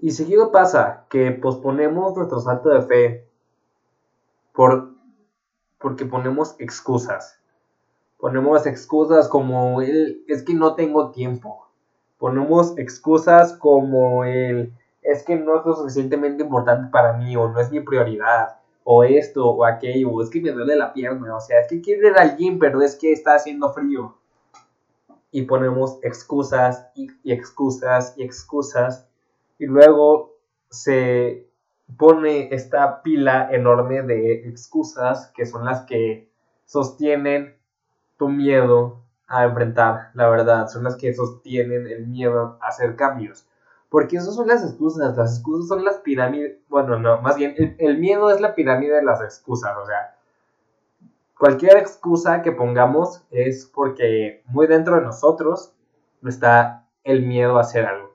Y 0.00 0.10
seguido 0.10 0.50
pasa 0.50 1.06
que 1.08 1.30
posponemos 1.30 2.16
nuestro 2.16 2.40
salto 2.40 2.70
de 2.70 2.82
fe 2.82 3.28
por, 4.52 4.90
porque 5.78 6.04
ponemos 6.04 6.56
excusas. 6.58 7.38
Ponemos 8.18 8.66
excusas 8.66 9.28
como 9.28 9.80
el 9.80 10.24
es 10.26 10.42
que 10.42 10.54
no 10.54 10.74
tengo 10.74 11.10
tiempo. 11.10 11.68
Ponemos 12.18 12.76
excusas 12.78 13.52
como 13.54 14.24
el 14.24 14.72
es 15.02 15.24
que 15.24 15.36
no 15.36 15.58
es 15.58 15.66
lo 15.66 15.74
suficientemente 15.74 16.44
importante 16.44 16.90
para 16.90 17.14
mí 17.14 17.36
o 17.36 17.48
no 17.48 17.60
es 17.60 17.70
mi 17.70 17.80
prioridad 17.80 18.56
o 18.84 19.04
esto 19.04 19.48
o 19.48 19.64
aquello 19.64 20.10
o 20.10 20.22
es 20.22 20.30
que 20.30 20.40
me 20.40 20.52
duele 20.52 20.76
la 20.76 20.92
pierna. 20.92 21.36
O 21.36 21.40
sea, 21.40 21.60
es 21.60 21.68
que 21.68 21.80
quiero 21.80 22.08
ir 22.08 22.14
al 22.16 22.36
gym 22.36 22.58
pero 22.58 22.82
es 22.82 22.96
que 22.96 23.12
está 23.12 23.34
haciendo 23.34 23.72
frío. 23.72 24.16
Y 25.30 25.42
ponemos 25.42 25.98
excusas 26.02 26.90
y, 26.94 27.08
y 27.22 27.32
excusas 27.32 28.14
y 28.16 28.22
excusas 28.22 29.08
y 29.58 29.66
luego 29.66 30.36
se 30.70 31.48
pone 31.96 32.54
esta 32.54 33.02
pila 33.02 33.48
enorme 33.50 34.02
de 34.02 34.48
excusas 34.48 35.32
que 35.34 35.46
son 35.46 35.64
las 35.64 35.82
que 35.82 36.30
sostienen 36.64 37.56
tu 38.18 38.28
miedo 38.28 39.02
a 39.26 39.44
enfrentar 39.44 40.10
la 40.14 40.28
verdad, 40.28 40.68
son 40.68 40.84
las 40.84 40.96
que 40.96 41.14
sostienen 41.14 41.86
el 41.86 42.06
miedo 42.06 42.58
a 42.60 42.68
hacer 42.68 42.96
cambios. 42.96 43.46
Porque 43.92 44.16
esas 44.16 44.34
son 44.34 44.48
las 44.48 44.64
excusas, 44.64 45.16
las 45.16 45.36
excusas 45.36 45.68
son 45.68 45.84
las 45.84 45.98
pirámides, 45.98 46.58
bueno, 46.68 46.98
no, 46.98 47.22
más 47.22 47.36
bien 47.36 47.54
el, 47.56 47.76
el 47.78 47.98
miedo 47.98 48.28
es 48.32 48.40
la 48.40 48.56
pirámide 48.56 48.96
de 48.96 49.04
las 49.04 49.22
excusas, 49.22 49.76
o 49.80 49.86
sea, 49.86 50.16
cualquier 51.38 51.76
excusa 51.76 52.42
que 52.42 52.50
pongamos 52.50 53.22
es 53.30 53.66
porque 53.66 54.42
muy 54.46 54.66
dentro 54.66 54.96
de 54.96 55.02
nosotros 55.02 55.74
está 56.26 56.88
el 57.04 57.24
miedo 57.24 57.58
a 57.58 57.60
hacer 57.60 57.86
algo 57.86 58.12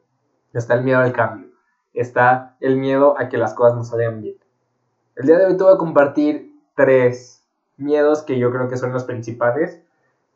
está 0.57 0.75
el 0.75 0.83
miedo 0.83 0.99
al 0.99 1.13
cambio, 1.13 1.49
está 1.93 2.55
el 2.59 2.77
miedo 2.77 3.15
a 3.19 3.29
que 3.29 3.37
las 3.37 3.53
cosas 3.53 3.75
no 3.75 3.83
salgan 3.83 4.21
bien. 4.21 4.37
El 5.15 5.27
día 5.27 5.37
de 5.37 5.45
hoy 5.45 5.57
te 5.57 5.63
voy 5.63 5.73
a 5.73 5.77
compartir 5.77 6.53
tres 6.75 7.43
miedos 7.77 8.23
que 8.23 8.37
yo 8.37 8.51
creo 8.51 8.69
que 8.69 8.77
son 8.77 8.91
los 8.91 9.03
principales 9.03 9.81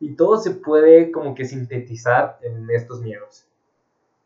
y 0.00 0.14
todo 0.14 0.38
se 0.38 0.52
puede 0.52 1.12
como 1.12 1.34
que 1.34 1.44
sintetizar 1.44 2.38
en 2.42 2.68
estos 2.70 3.00
miedos. 3.00 3.46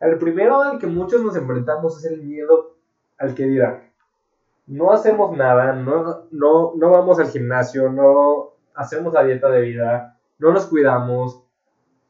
El 0.00 0.18
primero 0.18 0.62
al 0.62 0.78
que 0.78 0.86
muchos 0.86 1.22
nos 1.22 1.36
enfrentamos 1.36 1.98
es 1.98 2.12
el 2.12 2.22
miedo 2.22 2.76
al 3.18 3.34
que 3.34 3.44
dirán. 3.44 3.90
No 4.66 4.92
hacemos 4.92 5.36
nada, 5.36 5.72
no, 5.72 6.24
no, 6.30 6.72
no 6.76 6.90
vamos 6.90 7.18
al 7.18 7.28
gimnasio, 7.28 7.90
no 7.90 8.50
hacemos 8.74 9.14
la 9.14 9.24
dieta 9.24 9.48
de 9.48 9.60
vida, 9.62 10.18
no 10.38 10.52
nos 10.52 10.66
cuidamos, 10.66 11.42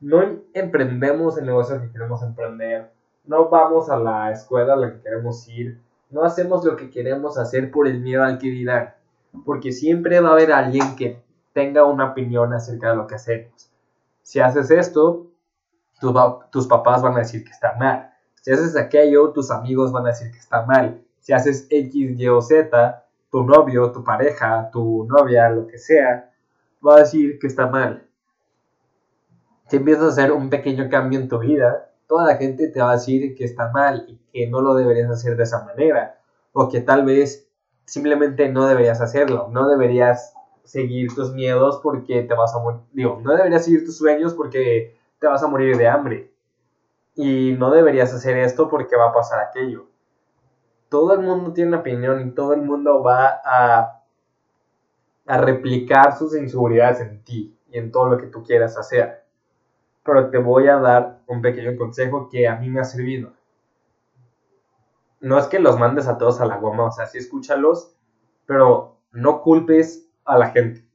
no 0.00 0.22
emprendemos 0.52 1.38
el 1.38 1.46
negocio 1.46 1.80
que 1.80 1.90
queremos 1.90 2.22
emprender, 2.22 2.90
no 3.24 3.48
vamos 3.50 3.88
a 3.90 3.98
la 3.98 4.32
escuela 4.32 4.72
a 4.72 4.76
la 4.76 4.92
que 4.92 5.02
queremos 5.02 5.46
ir, 5.48 5.80
no 6.10 6.24
hacemos 6.24 6.64
lo 6.64 6.76
que 6.76 6.90
queremos 6.90 7.38
hacer 7.38 7.70
por 7.70 7.86
el 7.86 8.00
miedo 8.00 8.24
al 8.24 8.38
que 8.38 8.48
dirán, 8.48 8.94
porque 9.44 9.72
siempre 9.72 10.20
va 10.20 10.30
a 10.30 10.32
haber 10.32 10.52
alguien 10.52 10.96
que 10.96 11.22
tenga 11.52 11.84
una 11.84 12.10
opinión 12.10 12.52
acerca 12.52 12.90
de 12.90 12.96
lo 12.96 13.06
que 13.06 13.14
hacemos. 13.16 13.70
Si 14.22 14.40
haces 14.40 14.70
esto, 14.70 15.26
tus, 16.00 16.66
papás 16.66 17.02
van 17.02 17.14
a 17.14 17.20
decir 17.20 17.44
que 17.44 17.50
está 17.50 17.74
mal. 17.74 18.12
Si 18.42 18.52
haces 18.52 18.76
aquello, 18.76 19.30
tus 19.30 19.50
amigos 19.50 19.92
van 19.92 20.04
a 20.04 20.08
decir 20.08 20.30
que 20.30 20.38
está 20.38 20.64
mal. 20.64 21.02
Si 21.20 21.32
haces 21.32 21.66
X, 21.70 22.18
Y 22.18 22.28
o 22.28 22.40
Z, 22.40 23.04
tu 23.30 23.42
novio, 23.44 23.90
tu 23.92 24.04
pareja, 24.04 24.70
tu 24.70 25.06
novia, 25.08 25.48
lo 25.50 25.66
que 25.66 25.78
sea, 25.78 26.30
va 26.86 26.96
a 26.96 26.98
decir 27.00 27.38
que 27.38 27.46
está 27.46 27.66
mal. 27.66 28.06
Si 29.68 29.76
empiezas 29.76 30.04
a 30.04 30.08
hacer 30.08 30.32
un 30.32 30.48
pequeño 30.48 30.88
cambio 30.88 31.18
en 31.18 31.28
tu 31.28 31.38
vida, 31.40 31.90
toda 32.06 32.26
la 32.26 32.36
gente 32.36 32.68
te 32.68 32.80
va 32.80 32.90
a 32.90 32.94
decir 32.94 33.34
que 33.34 33.44
está 33.44 33.70
mal 33.72 34.04
y 34.06 34.20
que 34.32 34.48
no 34.48 34.60
lo 34.60 34.74
deberías 34.74 35.10
hacer 35.10 35.36
de 35.36 35.42
esa 35.42 35.64
manera. 35.64 36.20
O 36.52 36.68
que 36.68 36.80
tal 36.80 37.04
vez 37.04 37.48
simplemente 37.84 38.48
no 38.48 38.66
deberías 38.66 39.00
hacerlo. 39.00 39.48
No 39.50 39.66
deberías 39.68 40.34
seguir 40.62 41.14
tus 41.14 41.32
miedos 41.32 41.80
porque 41.82 42.22
te 42.22 42.34
vas 42.34 42.54
a 42.54 42.60
morir. 42.60 42.80
Digo, 42.92 43.20
no 43.24 43.34
deberías 43.34 43.64
seguir 43.64 43.84
tus 43.84 43.98
sueños 43.98 44.34
porque 44.34 44.95
te 45.18 45.26
vas 45.26 45.42
a 45.42 45.48
morir 45.48 45.76
de 45.76 45.88
hambre. 45.88 46.32
Y 47.14 47.52
no 47.52 47.70
deberías 47.70 48.12
hacer 48.12 48.36
esto 48.38 48.68
porque 48.68 48.96
va 48.96 49.08
a 49.08 49.14
pasar 49.14 49.40
aquello. 49.40 49.86
Todo 50.88 51.14
el 51.14 51.20
mundo 51.20 51.52
tiene 51.52 51.68
una 51.68 51.80
opinión 51.80 52.20
y 52.20 52.30
todo 52.32 52.52
el 52.52 52.62
mundo 52.62 53.02
va 53.02 53.40
a, 53.44 54.02
a 55.26 55.38
replicar 55.38 56.16
sus 56.16 56.36
inseguridades 56.36 57.00
en 57.00 57.24
ti 57.24 57.58
y 57.68 57.78
en 57.78 57.90
todo 57.90 58.08
lo 58.08 58.18
que 58.18 58.26
tú 58.26 58.44
quieras 58.44 58.76
hacer 58.76 59.26
pero 60.06 60.30
te 60.30 60.38
voy 60.38 60.68
a 60.68 60.76
dar 60.76 61.18
un 61.26 61.42
pequeño 61.42 61.76
consejo 61.76 62.28
que 62.30 62.46
a 62.46 62.54
mí 62.56 62.70
me 62.70 62.80
ha 62.80 62.84
servido. 62.84 63.32
No 65.20 65.36
es 65.36 65.46
que 65.46 65.58
los 65.58 65.78
mandes 65.78 66.06
a 66.06 66.16
todos 66.16 66.40
a 66.40 66.46
la 66.46 66.58
goma, 66.58 66.84
o 66.84 66.92
sea, 66.92 67.06
sí 67.06 67.18
escúchalos, 67.18 67.96
pero 68.46 68.98
no 69.10 69.42
culpes 69.42 70.08
a 70.24 70.38
la 70.38 70.50
gente. 70.50 70.86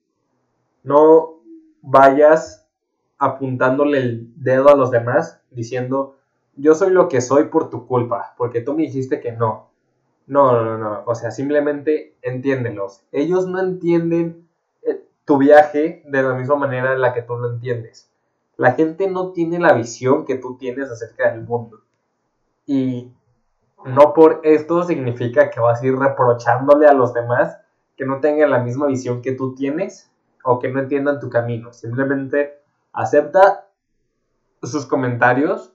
No 0.84 1.42
vayas 1.82 2.61
apuntándole 3.22 4.00
el 4.00 4.34
dedo 4.36 4.70
a 4.70 4.76
los 4.76 4.90
demás 4.90 5.40
diciendo, 5.52 6.16
yo 6.56 6.74
soy 6.74 6.90
lo 6.90 7.08
que 7.08 7.22
soy 7.22 7.46
por 7.46 7.70
tu 7.70 7.86
culpa, 7.86 8.34
porque 8.36 8.62
tú 8.62 8.74
me 8.74 8.82
dijiste 8.82 9.22
que 9.22 9.32
no. 9.32 9.70
No, 10.26 10.64
no, 10.64 10.78
no, 10.80 11.04
o 11.06 11.14
sea, 11.14 11.30
simplemente 11.30 12.16
entiéndelos. 12.24 13.04
Ellos 13.12 13.46
no 13.46 13.60
entienden 13.60 14.48
eh, 14.82 15.06
tu 15.24 15.38
viaje 15.38 16.02
de 16.04 16.24
la 16.24 16.34
misma 16.34 16.56
manera 16.56 16.94
en 16.94 17.02
la 17.02 17.14
que 17.14 17.22
tú 17.22 17.38
lo 17.38 17.52
entiendes. 17.52 18.12
La 18.58 18.72
gente 18.72 19.08
no 19.08 19.34
tiene 19.34 19.60
la 19.60 19.74
visión 19.74 20.26
que 20.26 20.38
tú 20.38 20.58
tienes 20.58 20.90
acerca 20.90 21.30
del 21.30 21.42
mundo. 21.42 21.82
Y 22.66 23.12
no 23.86 24.16
por 24.16 24.42
esto 24.44 24.82
significa 24.84 25.52
que 25.52 25.60
vas 25.60 25.80
a 25.80 25.86
ir 25.86 25.96
reprochándole 25.96 26.88
a 26.88 26.94
los 26.94 27.14
demás 27.14 27.56
que 27.96 28.06
no 28.06 28.20
tengan 28.20 28.50
la 28.50 28.64
misma 28.64 28.88
visión 28.88 29.22
que 29.22 29.34
tú 29.34 29.54
tienes 29.54 30.10
o 30.44 30.58
que 30.58 30.70
no 30.70 30.80
entiendan 30.80 31.20
tu 31.20 31.30
camino. 31.30 31.72
Simplemente 31.72 32.61
acepta 32.94 33.68
sus 34.62 34.86
comentarios, 34.86 35.74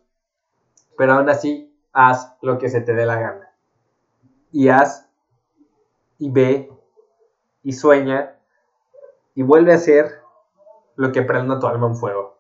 pero 0.97 1.15
aún 1.15 1.29
así 1.29 1.75
haz 1.93 2.37
lo 2.43 2.59
que 2.59 2.69
se 2.69 2.81
te 2.81 2.95
dé 2.95 3.07
la 3.07 3.21
gana. 3.21 3.53
Y 4.53 4.69
haz 4.69 5.09
y 6.19 6.31
ve 6.31 6.73
y 7.63 7.73
sueña 7.73 8.37
y 9.35 9.43
vuelve 9.43 9.73
a 9.73 9.77
hacer 9.77 10.21
lo 10.95 11.13
que 11.13 11.23
prenda 11.23 11.59
tu 11.59 11.67
alma 11.67 11.89
en 11.89 11.97
fuego 11.97 12.37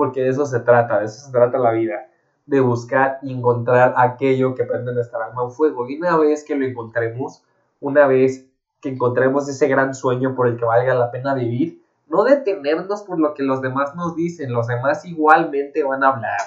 porque 0.00 0.22
de 0.22 0.30
eso 0.30 0.46
se 0.46 0.60
trata, 0.60 1.00
de 1.00 1.04
eso 1.04 1.26
se 1.26 1.30
trata 1.30 1.58
la 1.58 1.72
vida, 1.72 2.08
de 2.46 2.60
buscar 2.60 3.18
y 3.20 3.34
encontrar 3.34 3.92
aquello 3.98 4.54
que 4.54 4.64
prende 4.64 4.94
nuestra 4.94 5.26
alma 5.26 5.42
en 5.44 5.50
fuego. 5.50 5.86
Y 5.88 5.98
una 5.98 6.16
vez 6.16 6.42
que 6.42 6.56
lo 6.56 6.64
encontremos, 6.64 7.44
una 7.80 8.06
vez 8.06 8.46
que 8.80 8.88
encontremos 8.88 9.46
ese 9.46 9.68
gran 9.68 9.94
sueño 9.94 10.34
por 10.34 10.48
el 10.48 10.56
que 10.56 10.64
valga 10.64 10.94
la 10.94 11.10
pena 11.10 11.34
vivir, 11.34 11.79
no 12.10 12.24
detenernos 12.24 13.02
por 13.02 13.18
lo 13.18 13.34
que 13.34 13.42
los 13.42 13.62
demás 13.62 13.94
nos 13.94 14.16
dicen, 14.16 14.52
los 14.52 14.66
demás 14.66 15.04
igualmente 15.04 15.82
van 15.84 16.02
a 16.02 16.08
hablar. 16.08 16.40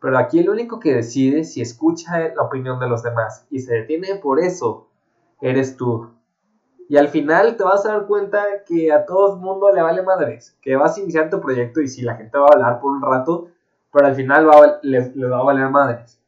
Pero 0.00 0.16
aquí 0.18 0.38
el 0.38 0.48
único 0.48 0.80
que 0.80 0.94
decide 0.94 1.44
si 1.44 1.60
escucha 1.60 2.18
la 2.34 2.42
opinión 2.42 2.80
de 2.80 2.88
los 2.88 3.02
demás 3.02 3.46
y 3.50 3.60
se 3.60 3.74
detiene 3.74 4.16
por 4.16 4.40
eso, 4.40 4.88
eres 5.40 5.76
tú. 5.76 6.10
Y 6.88 6.96
al 6.96 7.08
final 7.08 7.56
te 7.56 7.64
vas 7.64 7.84
a 7.84 7.92
dar 7.92 8.06
cuenta 8.06 8.42
que 8.66 8.90
a 8.90 9.04
todo 9.04 9.34
el 9.34 9.40
mundo 9.40 9.70
le 9.72 9.82
vale 9.82 10.02
madres, 10.02 10.56
que 10.62 10.76
vas 10.76 10.96
a 10.96 11.00
iniciar 11.00 11.28
tu 11.28 11.40
proyecto 11.40 11.82
y 11.82 11.88
si 11.88 12.02
la 12.02 12.14
gente 12.14 12.38
va 12.38 12.46
a 12.46 12.54
hablar 12.54 12.80
por 12.80 12.92
un 12.92 13.02
rato, 13.02 13.48
pero 13.92 14.06
al 14.06 14.14
final 14.14 14.48
va 14.48 14.78
les, 14.82 15.14
va 15.14 15.40
a 15.40 15.42
valer 15.42 15.68
madres. 15.68 16.18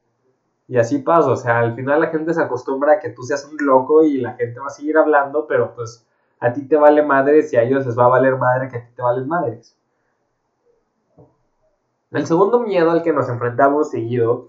Y 0.68 0.76
así 0.76 0.98
pasa, 0.98 1.30
o 1.30 1.36
sea, 1.36 1.60
al 1.60 1.74
final 1.74 2.00
la 2.00 2.08
gente 2.08 2.34
se 2.34 2.42
acostumbra 2.42 2.94
a 2.94 2.98
que 2.98 3.10
tú 3.10 3.22
seas 3.22 3.44
un 3.44 3.56
loco 3.64 4.02
y 4.02 4.18
la 4.18 4.34
gente 4.34 4.60
va 4.60 4.66
a 4.66 4.70
seguir 4.70 4.98
hablando, 4.98 5.46
pero 5.46 5.74
pues 5.74 6.06
A 6.40 6.52
ti 6.52 6.66
te 6.66 6.76
vale 6.76 7.02
madres 7.02 7.52
y 7.52 7.56
a 7.56 7.62
ellos 7.62 7.86
les 7.86 7.98
va 7.98 8.06
a 8.06 8.08
valer 8.08 8.36
madre 8.36 8.68
que 8.68 8.78
a 8.78 8.82
ti 8.82 8.92
te 8.94 9.02
valen 9.02 9.28
madres. 9.28 9.76
El 12.10 12.26
segundo 12.26 12.60
miedo 12.60 12.90
al 12.90 13.02
que 13.02 13.12
nos 13.12 13.28
enfrentamos 13.28 13.90
seguido 13.90 14.48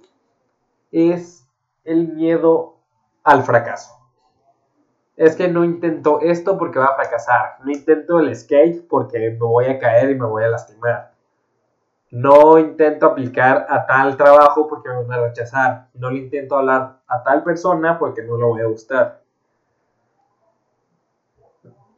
es 0.91 1.47
el 1.84 2.08
miedo 2.08 2.77
al 3.23 3.43
fracaso. 3.43 3.93
Es 5.15 5.36
que 5.36 5.47
no 5.47 5.63
intento 5.63 6.21
esto 6.21 6.58
porque 6.58 6.80
va 6.80 6.86
a 6.86 6.95
fracasar. 6.95 7.58
No 7.63 7.71
intento 7.71 8.19
el 8.19 8.36
skate 8.36 8.88
porque 8.88 9.19
me 9.32 9.45
voy 9.45 9.65
a 9.65 9.77
caer 9.77 10.10
y 10.10 10.15
me 10.15 10.25
voy 10.25 10.43
a 10.43 10.47
lastimar. 10.47 11.12
No 12.10 12.58
intento 12.58 13.06
aplicar 13.06 13.67
a 13.69 13.86
tal 13.86 14.17
trabajo 14.17 14.67
porque 14.67 14.89
me 14.89 15.04
van 15.04 15.12
a 15.12 15.27
rechazar. 15.27 15.89
No 15.93 16.10
le 16.10 16.19
intento 16.19 16.58
hablar 16.58 17.01
a 17.08 17.23
tal 17.23 17.43
persona 17.43 17.99
porque 17.99 18.23
no 18.23 18.38
le 18.38 18.45
voy 18.45 18.62
a 18.62 18.65
gustar. 18.65 19.21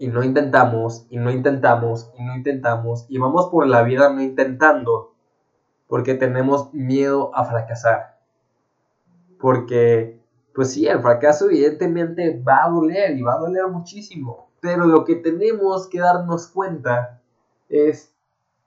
Y 0.04 0.08
no 0.08 0.22
intentamos, 0.22 1.08
y 1.10 1.18
no 1.18 1.32
intentamos, 1.32 2.12
y 2.18 2.24
no 2.26 2.36
intentamos, 2.36 3.06
y 3.08 3.20
vamos 3.20 3.48
por 3.48 3.66
la 3.66 3.84
vida 3.84 4.10
no 4.10 4.22
intentando 4.22 5.14
porque 5.88 6.14
tenemos 6.14 6.74
miedo 6.74 7.34
a 7.34 7.46
fracasar. 7.46 8.20
Porque, 9.40 10.20
pues 10.54 10.74
sí, 10.74 10.86
el 10.88 11.00
fracaso 11.00 11.46
evidentemente 11.46 12.38
va 12.46 12.66
a 12.66 12.70
doler 12.70 13.18
y 13.18 13.22
va 13.22 13.36
a 13.36 13.38
doler 13.38 13.66
muchísimo. 13.70 14.50
Pero 14.60 14.88
lo 14.88 15.06
que 15.06 15.16
tenemos 15.16 15.88
que 15.88 16.00
darnos 16.00 16.48
cuenta 16.48 17.22
es 17.70 18.14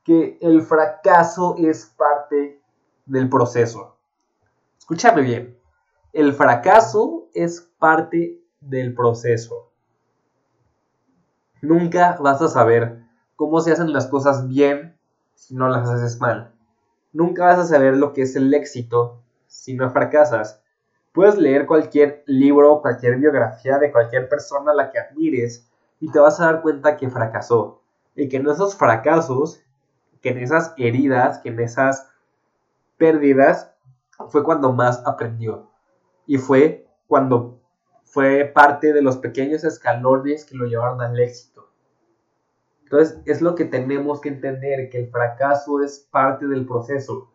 que 0.05 0.39
el 0.41 0.63
fracaso 0.63 1.57
es 1.59 1.85
parte 1.99 2.63
del 3.05 3.29
proceso. 3.29 3.99
Escúchame 4.79 5.21
bien, 5.21 5.59
el 6.15 6.33
fracaso 6.33 7.29
es 7.35 7.61
parte 7.79 8.41
del 8.63 8.95
proceso. 8.95 9.66
Nunca 11.63 12.17
vas 12.21 12.43
a 12.43 12.49
saber 12.49 13.03
cómo 13.35 13.61
se 13.61 13.73
hacen 13.73 13.93
las 13.93 14.07
cosas 14.07 14.47
bien 14.49 14.97
si 15.35 15.55
no 15.55 15.69
las 15.69 15.89
haces 15.89 16.21
mal. 16.21 16.53
Nunca 17.13 17.47
vas 17.47 17.59
a 17.59 17.65
saber 17.65 17.97
lo 17.97 18.13
que 18.13 18.23
es 18.23 18.37
el 18.37 18.53
éxito 18.53 19.23
si 19.47 19.75
no 19.75 19.91
fracasas. 19.91 20.63
Puedes 21.13 21.39
leer 21.39 21.67
cualquier 21.67 22.23
libro, 22.27 22.83
cualquier 22.83 23.17
biografía 23.17 23.79
de 23.79 23.91
cualquier 23.91 24.29
persona 24.29 24.73
a 24.73 24.75
la 24.75 24.91
que 24.91 24.99
admires 24.99 25.67
y 25.99 26.11
te 26.11 26.19
vas 26.19 26.41
a 26.41 26.47
dar 26.47 26.63
cuenta 26.63 26.97
que 26.97 27.09
fracasó. 27.09 27.81
Y 28.15 28.29
que 28.29 28.37
en 28.37 28.49
esos 28.49 28.77
fracasos, 28.77 29.63
que 30.21 30.31
en 30.31 30.39
esas 30.39 30.75
heridas, 30.77 31.39
que 31.39 31.49
en 31.49 31.61
esas 31.61 32.09
pérdidas, 32.99 33.73
fue 34.29 34.43
cuando 34.43 34.73
más 34.73 35.03
aprendió. 35.07 35.71
Y 36.27 36.39
fue 36.39 36.87
cuando 37.07 37.56
fue 38.07 38.45
parte 38.45 38.93
de 38.93 39.03
los 39.03 39.19
pequeños 39.19 39.65
escalones 39.65 40.45
que 40.45 40.57
lo 40.57 40.65
llevaron 40.67 41.03
al 41.03 41.19
éxito. 41.19 41.69
Entonces 42.85 43.19
es 43.27 43.43
lo 43.43 43.57
que 43.57 43.65
tenemos 43.65 44.21
que 44.21 44.29
entender, 44.29 44.89
que 44.89 45.01
el 45.01 45.11
fracaso 45.11 45.83
es 45.83 45.99
parte 46.11 46.47
del 46.47 46.65
proceso. 46.65 47.33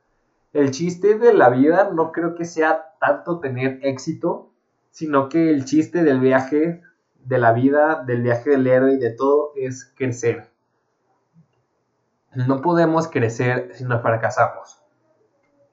El 0.53 0.71
chiste 0.71 1.19
de 1.19 1.33
la 1.33 1.49
vida 1.49 1.91
no 1.93 2.11
creo 2.13 2.35
que 2.35 2.45
sea 2.45 2.95
tanto 2.99 3.39
tener 3.39 3.79
éxito, 3.83 4.49
sino 4.91 5.27
que 5.27 5.49
el 5.49 5.65
chiste 5.65 6.03
del 6.03 6.21
viaje, 6.21 6.81
de 7.25 7.37
la 7.37 7.51
vida, 7.51 8.03
del 8.05 8.21
viaje 8.21 8.51
del 8.51 8.65
héroe 8.65 8.93
y 8.93 8.97
de 8.97 9.11
todo 9.11 9.51
es 9.55 9.93
crecer. 9.95 10.49
No 12.33 12.61
podemos 12.61 13.09
crecer 13.09 13.71
si 13.73 13.83
no 13.83 14.01
fracasamos. 14.01 14.81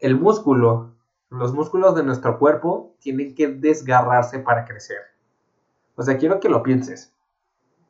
El 0.00 0.16
músculo, 0.16 0.92
los 1.30 1.52
músculos 1.52 1.94
de 1.94 2.02
nuestro 2.02 2.38
cuerpo 2.38 2.94
tienen 3.00 3.34
que 3.34 3.48
desgarrarse 3.48 4.38
para 4.38 4.64
crecer. 4.64 4.98
O 5.94 6.02
sea, 6.02 6.16
quiero 6.16 6.40
que 6.40 6.48
lo 6.48 6.62
pienses 6.62 7.12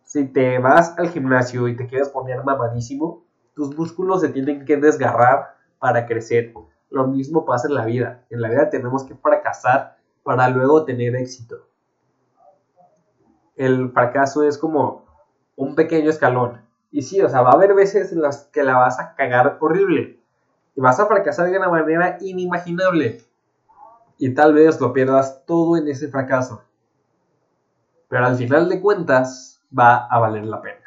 si 0.08 0.24
te 0.24 0.58
vas 0.58 0.98
al 0.98 1.10
gimnasio 1.10 1.68
y 1.68 1.76
te 1.76 1.86
quieres 1.86 2.08
poner 2.08 2.42
mamadísimo, 2.42 3.26
tus 3.54 3.76
músculos 3.76 4.22
se 4.22 4.30
tienen 4.30 4.64
que 4.64 4.78
desgarrar 4.78 5.54
para 5.78 6.06
crecer. 6.06 6.54
Lo 6.88 7.06
mismo 7.06 7.44
pasa 7.44 7.68
en 7.68 7.74
la 7.74 7.84
vida. 7.84 8.24
En 8.30 8.40
la 8.40 8.48
vida 8.48 8.70
tenemos 8.70 9.04
que 9.04 9.14
fracasar 9.14 9.98
para 10.22 10.48
luego 10.48 10.86
tener 10.86 11.14
éxito. 11.14 11.56
El 13.54 13.90
fracaso 13.92 14.44
es 14.44 14.56
como 14.56 15.04
un 15.56 15.74
pequeño 15.74 16.08
escalón. 16.08 16.62
Y 16.90 17.02
sí, 17.02 17.20
o 17.20 17.28
sea, 17.28 17.42
va 17.42 17.50
a 17.50 17.56
haber 17.56 17.74
veces 17.74 18.10
en 18.10 18.22
las 18.22 18.44
que 18.46 18.62
la 18.62 18.78
vas 18.78 18.98
a 18.98 19.14
cagar 19.14 19.58
horrible. 19.60 20.22
Y 20.74 20.80
vas 20.80 20.98
a 21.00 21.06
fracasar 21.06 21.50
de 21.50 21.58
una 21.58 21.68
manera 21.68 22.16
inimaginable. 22.22 23.20
Y 24.18 24.34
tal 24.34 24.52
vez 24.52 24.80
lo 24.80 24.92
pierdas 24.92 25.44
todo 25.46 25.76
en 25.76 25.88
ese 25.88 26.08
fracaso. 26.08 26.62
Pero 28.08 28.26
al 28.26 28.36
final 28.36 28.68
de 28.68 28.80
cuentas, 28.80 29.58
va 29.76 30.06
a 30.06 30.18
valer 30.18 30.44
la 30.46 30.60
pena. 30.60 30.84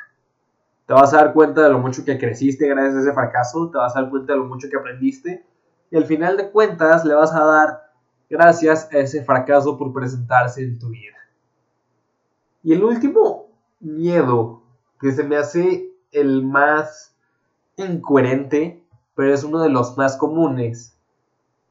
Te 0.85 0.93
vas 0.93 1.13
a 1.13 1.17
dar 1.17 1.33
cuenta 1.33 1.61
de 1.61 1.69
lo 1.69 1.79
mucho 1.79 2.03
que 2.03 2.17
creciste 2.17 2.67
gracias 2.67 2.95
a 2.95 3.01
ese 3.01 3.13
fracaso, 3.13 3.69
te 3.69 3.77
vas 3.77 3.95
a 3.95 4.01
dar 4.01 4.09
cuenta 4.09 4.33
de 4.33 4.39
lo 4.39 4.45
mucho 4.45 4.67
que 4.69 4.77
aprendiste 4.77 5.45
y 5.89 5.97
al 5.97 6.05
final 6.05 6.37
de 6.37 6.49
cuentas 6.49 7.05
le 7.05 7.13
vas 7.13 7.33
a 7.33 7.43
dar 7.43 7.91
gracias 8.29 8.89
a 8.91 8.97
ese 8.97 9.23
fracaso 9.23 9.77
por 9.77 9.93
presentarse 9.93 10.63
en 10.63 10.79
tu 10.79 10.89
vida. 10.89 11.17
Y 12.63 12.73
el 12.73 12.83
último 12.83 13.47
miedo 13.79 14.61
que 14.99 15.11
se 15.11 15.23
me 15.23 15.37
hace 15.37 15.91
el 16.11 16.43
más 16.43 17.15
incoherente, 17.75 18.83
pero 19.15 19.33
es 19.33 19.43
uno 19.43 19.61
de 19.61 19.69
los 19.69 19.97
más 19.97 20.17
comunes, 20.17 20.97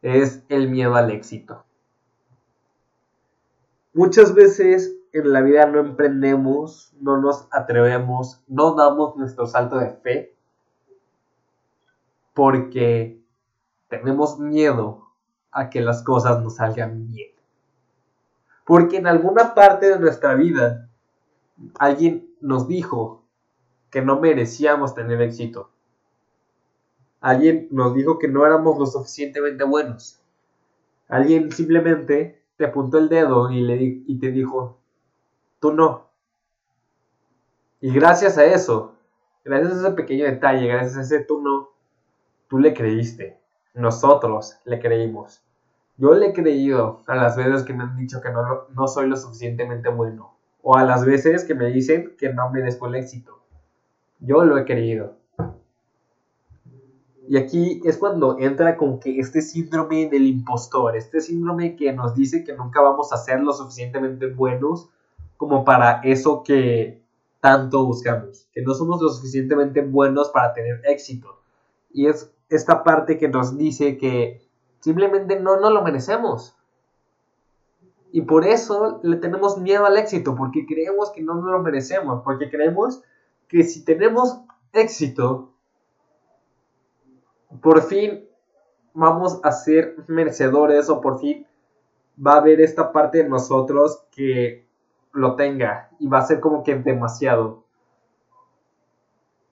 es 0.03 0.45
el 0.49 0.69
miedo 0.69 0.95
al 0.95 1.11
éxito. 1.11 1.65
Muchas 3.93 4.35
veces 4.35 4.97
en 5.13 5.33
la 5.33 5.41
vida 5.41 5.67
no 5.67 5.81
emprendemos, 5.81 6.95
no 7.01 7.21
nos 7.21 7.49
atrevemos, 7.51 8.43
no 8.47 8.75
damos 8.75 9.17
nuestro 9.17 9.47
salto 9.47 9.79
de 9.79 9.91
fe 9.91 10.35
porque 12.35 13.21
tenemos 13.89 14.39
miedo 14.39 15.09
a 15.51 15.69
que 15.69 15.81
las 15.81 16.03
cosas 16.03 16.41
nos 16.43 16.57
salgan 16.57 17.09
bien. 17.09 17.31
Porque 18.65 18.99
en 18.99 19.09
alguna 19.09 19.55
parte 19.55 19.91
de 19.91 19.99
nuestra 19.99 20.35
vida 20.35 20.89
alguien 21.79 22.33
nos 22.41 22.69
dijo 22.69 23.25
que 23.91 24.03
no 24.03 24.21
merecíamos 24.21 24.95
tener 24.95 25.21
éxito. 25.21 25.71
Alguien 27.21 27.69
nos 27.71 27.95
dijo 27.95 28.19
que 28.19 28.29
no 28.29 28.47
éramos 28.47 28.79
lo 28.79 28.87
suficientemente 28.87 29.65
buenos. 29.65 30.21
Alguien 31.09 31.53
simplemente 31.53 32.43
te 32.57 32.65
apuntó 32.65 32.99
el 32.99 33.09
dedo 33.09 33.51
y, 33.51 34.19
te 34.19 34.31
dijo, 34.31 34.79
tú 35.61 35.73
no. 35.73 36.09
Y 37.81 37.93
gracias 37.93 38.39
a 38.39 38.45
eso, 38.45 38.95
gracias 39.45 39.73
a 39.73 39.81
ese 39.81 39.91
pequeño 39.93 40.25
detalle, 40.25 40.67
gracias 40.67 40.97
a 40.97 41.01
ese 41.03 41.25
tú 41.25 41.41
no, 41.41 41.71
tú 42.49 42.59
le 42.59 42.73
creíste. 42.75 43.39
Nosotros 43.75 44.59
le 44.65 44.81
creímos. 44.81 45.43
Yo 45.97 46.15
le 46.15 46.29
he 46.29 46.33
creído 46.33 47.03
a 47.07 47.15
las 47.15 47.37
veces 47.37 47.63
que 47.63 47.75
me 47.75 47.85
han 47.85 47.97
dicho 47.97 48.21
que 48.21 48.31
no, 48.31 48.69
no 48.75 48.89
soy 48.89 49.09
lo 49.09 49.17
suficientemente 49.17 49.91
bueno. 49.91 50.35
O 50.63 50.77
a 50.77 50.85
las 50.85 51.05
veces 51.05 51.45
que 51.45 51.55
me 51.55 51.67
dicen 51.67 52.15
que 52.19 52.33
no 52.33 52.51
merezco 52.51 52.87
el 52.87 52.95
éxito. 52.95 53.41
Yo 54.19 54.45
lo 54.45 54.57
he 54.59 54.65
creído. 54.65 55.20
Y 57.31 57.37
aquí 57.37 57.81
es 57.85 57.97
cuando 57.97 58.41
entra 58.41 58.77
con 58.77 58.99
que 58.99 59.21
este 59.21 59.41
síndrome 59.41 60.09
del 60.09 60.27
impostor, 60.27 60.97
este 60.97 61.21
síndrome 61.21 61.77
que 61.77 61.93
nos 61.93 62.17
dice 62.17 62.43
que 62.43 62.55
nunca 62.55 62.81
vamos 62.81 63.13
a 63.13 63.19
ser 63.19 63.39
lo 63.39 63.53
suficientemente 63.53 64.27
buenos 64.27 64.89
como 65.37 65.65
para 65.65 66.01
eso 66.01 66.43
que 66.43 67.01
tanto 67.39 67.87
buscamos, 67.87 68.49
que 68.53 68.63
no 68.63 68.75
somos 68.75 69.01
lo 69.01 69.11
suficientemente 69.11 69.81
buenos 69.81 70.31
para 70.31 70.53
tener 70.55 70.81
éxito. 70.87 71.39
Y 71.93 72.09
es 72.09 72.33
esta 72.49 72.83
parte 72.83 73.17
que 73.17 73.29
nos 73.29 73.57
dice 73.57 73.97
que 73.97 74.43
simplemente 74.81 75.39
no 75.39 75.61
nos 75.61 75.73
lo 75.73 75.83
merecemos. 75.85 76.57
Y 78.11 78.23
por 78.23 78.45
eso 78.45 78.99
le 79.05 79.19
tenemos 79.19 79.57
miedo 79.57 79.87
al 79.87 79.99
éxito, 79.99 80.35
porque 80.35 80.67
creemos 80.67 81.13
que 81.13 81.23
no 81.23 81.37
nos 81.37 81.53
lo 81.53 81.61
merecemos, 81.61 82.23
porque 82.25 82.51
creemos 82.51 83.03
que 83.47 83.63
si 83.63 83.85
tenemos 83.85 84.41
éxito, 84.73 85.50
por 87.61 87.83
fin 87.83 88.25
vamos 88.95 89.41
a 89.43 89.53
ser 89.53 89.97
merecedores 90.07 90.89
o 90.89 91.01
por 91.01 91.19
fin 91.19 91.47
va 92.25 92.35
a 92.35 92.39
haber 92.39 92.61
esta 92.61 92.93
parte 92.93 93.19
de 93.19 93.29
nosotros 93.29 94.05
que 94.11 94.67
lo 95.13 95.35
tenga 95.37 95.91
y 95.99 96.07
va 96.07 96.19
a 96.19 96.27
ser 96.27 96.41
como 96.41 96.63
que 96.63 96.77
demasiado. 96.77 97.65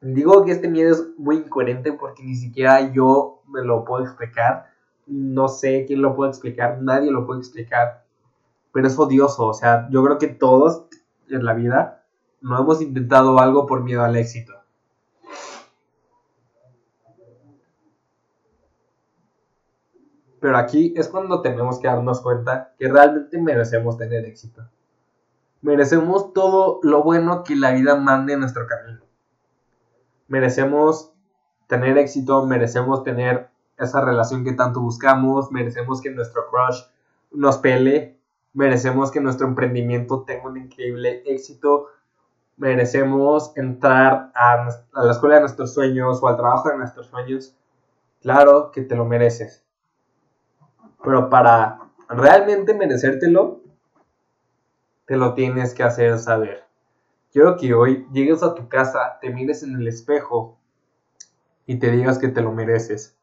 Digo 0.00 0.44
que 0.44 0.52
este 0.52 0.68
miedo 0.68 0.92
es 0.92 1.04
muy 1.18 1.36
incoherente 1.38 1.92
porque 1.92 2.22
ni 2.22 2.36
siquiera 2.36 2.92
yo 2.92 3.42
me 3.48 3.62
lo 3.62 3.84
puedo 3.84 4.04
explicar. 4.04 4.66
No 5.06 5.48
sé 5.48 5.84
quién 5.86 6.02
lo 6.02 6.14
puede 6.14 6.30
explicar, 6.30 6.80
nadie 6.80 7.10
lo 7.10 7.26
puede 7.26 7.40
explicar. 7.40 8.04
Pero 8.72 8.86
es 8.86 8.98
odioso, 8.98 9.46
o 9.46 9.54
sea, 9.54 9.88
yo 9.90 10.04
creo 10.04 10.18
que 10.18 10.28
todos 10.28 10.86
en 11.28 11.44
la 11.44 11.54
vida 11.54 12.04
no 12.40 12.60
hemos 12.60 12.80
intentado 12.80 13.40
algo 13.40 13.66
por 13.66 13.82
miedo 13.82 14.04
al 14.04 14.16
éxito. 14.16 14.57
Pero 20.40 20.56
aquí 20.56 20.94
es 20.96 21.08
cuando 21.08 21.42
tenemos 21.42 21.78
que 21.78 21.88
darnos 21.88 22.20
cuenta 22.20 22.74
que 22.78 22.88
realmente 22.88 23.40
merecemos 23.40 23.96
tener 23.96 24.24
éxito. 24.24 24.62
Merecemos 25.60 26.32
todo 26.32 26.78
lo 26.82 27.02
bueno 27.02 27.42
que 27.42 27.56
la 27.56 27.72
vida 27.72 27.96
mande 27.96 28.34
en 28.34 28.40
nuestro 28.40 28.66
camino. 28.66 29.00
Merecemos 30.28 31.12
tener 31.66 31.98
éxito, 31.98 32.46
merecemos 32.46 33.02
tener 33.02 33.50
esa 33.78 34.00
relación 34.00 34.44
que 34.44 34.52
tanto 34.52 34.80
buscamos, 34.80 35.50
merecemos 35.50 36.00
que 36.00 36.10
nuestro 36.10 36.42
crush 36.48 36.82
nos 37.32 37.58
pele, 37.58 38.18
merecemos 38.52 39.10
que 39.10 39.20
nuestro 39.20 39.46
emprendimiento 39.46 40.22
tenga 40.22 40.48
un 40.48 40.56
increíble 40.56 41.22
éxito, 41.26 41.86
merecemos 42.56 43.52
entrar 43.56 44.32
a, 44.34 44.68
la 44.92 45.12
escuela 45.12 45.36
de 45.36 45.42
nuestros 45.42 45.74
sueños 45.74 46.18
o 46.22 46.28
al 46.28 46.36
trabajo 46.36 46.68
de 46.68 46.76
nuestros 46.76 47.06
sueños. 47.06 47.54
Claro 48.20 48.72
que 48.72 48.82
te 48.82 48.96
lo 48.96 49.04
mereces. 49.04 49.64
Pero 51.08 51.30
para 51.30 51.78
realmente 52.10 52.74
merecértelo, 52.74 53.62
te 55.06 55.16
lo 55.16 55.32
tienes 55.32 55.72
que 55.72 55.82
hacer 55.82 56.18
saber. 56.18 56.64
Quiero 57.32 57.56
que 57.56 57.72
hoy 57.72 58.06
llegues 58.12 58.42
a 58.42 58.54
tu 58.54 58.68
casa, 58.68 59.16
te 59.18 59.30
mires 59.30 59.62
en 59.62 59.74
el 59.76 59.88
espejo 59.88 60.58
y 61.64 61.78
te 61.78 61.90
digas 61.92 62.18
que 62.18 62.28
te 62.28 62.42
lo 62.42 62.52
mereces. 62.52 63.16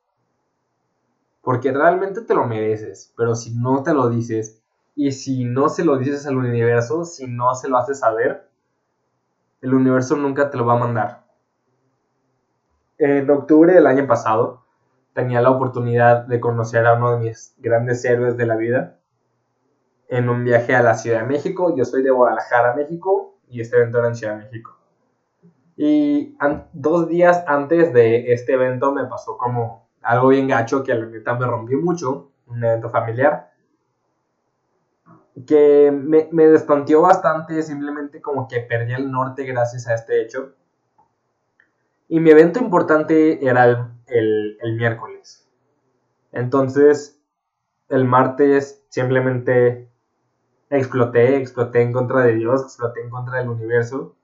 Porque 1.43 1.71
realmente 1.71 2.21
te 2.21 2.34
lo 2.34 2.48
mereces, 2.48 3.13
pero 3.15 3.36
si 3.36 3.54
no 3.54 3.84
te 3.84 3.93
lo 3.93 4.10
dices 4.10 4.63
y 4.95 5.12
si 5.12 5.45
no 5.45 5.69
se 5.69 5.86
lo 5.86 6.00
dices 6.00 6.26
al 6.26 6.38
universo, 6.38 7.06
si 7.06 7.28
no 7.28 7.54
se 7.54 7.69
lo 7.69 7.78
haces 7.78 8.00
saber, 8.00 8.50
el 9.62 9.76
universo 9.76 10.15
nunca 10.15 10.50
te 10.50 10.58
lo 10.58 10.65
va 10.65 10.74
a 10.74 10.80
mandar. 10.80 11.24
En 12.98 13.30
octubre 13.30 13.76
del 13.76 13.86
año 13.86 14.08
pasado 14.08 14.64
tenía 15.15 15.41
la 15.41 15.49
oportunidad 15.49 16.25
de 16.25 16.41
conocer 16.41 16.86
a 16.86 16.93
uno 16.93 17.13
de 17.13 17.25
mis 17.25 17.56
grandes 17.58 18.04
héroes 18.04 18.36
de 18.36 18.45
la 18.45 18.58
vida 18.58 18.99
en 20.10 20.28
un 20.28 20.43
viaje 20.43 20.75
a 20.75 20.84
la 20.84 20.93
Ciudad 20.95 21.21
de 21.21 21.28
México. 21.28 21.73
Yo 21.75 21.86
soy 21.86 22.04
de 22.04 22.12
Guadalajara, 22.12 22.75
México, 22.75 23.39
y 23.47 23.62
este 23.62 23.78
evento 23.78 23.99
era 23.99 24.10
en 24.10 24.15
Ciudad 24.15 24.34
de 24.34 24.43
México. 24.43 24.78
Y 25.78 26.38
dos 26.73 27.08
días 27.08 27.45
antes 27.47 27.93
de 27.93 28.34
este 28.34 28.54
evento 28.54 28.91
me 28.91 29.06
pasó 29.06 29.38
como 29.38 29.88
algo 30.01 30.28
bien 30.28 30.49
gacho 30.49 30.84
que 30.84 30.93
la 30.93 31.06
neta 31.06 31.34
me 31.34 31.47
rompió 31.47 31.80
mucho, 31.80 32.32
un 32.47 32.63
evento 32.63 32.89
familiar 32.89 33.51
que 35.47 35.91
me, 35.91 36.30
me 36.32 36.47
bastante, 37.01 37.62
simplemente 37.63 38.21
como 38.21 38.47
que 38.47 38.62
perdí 38.62 38.93
el 38.93 39.12
norte 39.12 39.43
gracias 39.43 39.88
a 39.88 39.93
este 39.93 40.21
hecho. 40.21 40.56
Y 42.08 42.19
mi 42.19 42.30
evento 42.30 42.60
importante 42.60 43.45
era 43.45 43.65
el, 43.65 43.94
el, 44.08 44.76
miércoles. 44.78 45.48
Entonces, 46.32 47.20
el 47.89 48.06
martes 48.06 48.84
simplemente 48.89 49.89
exploté, 50.70 51.38
exploté 51.38 51.82
en 51.82 51.94
contra 51.94 52.22
de 52.22 52.36
Dios, 52.36 52.62
exploté 52.63 53.02
en 53.02 53.10
contra 53.10 53.39
del 53.39 53.50
universo. 53.50 54.15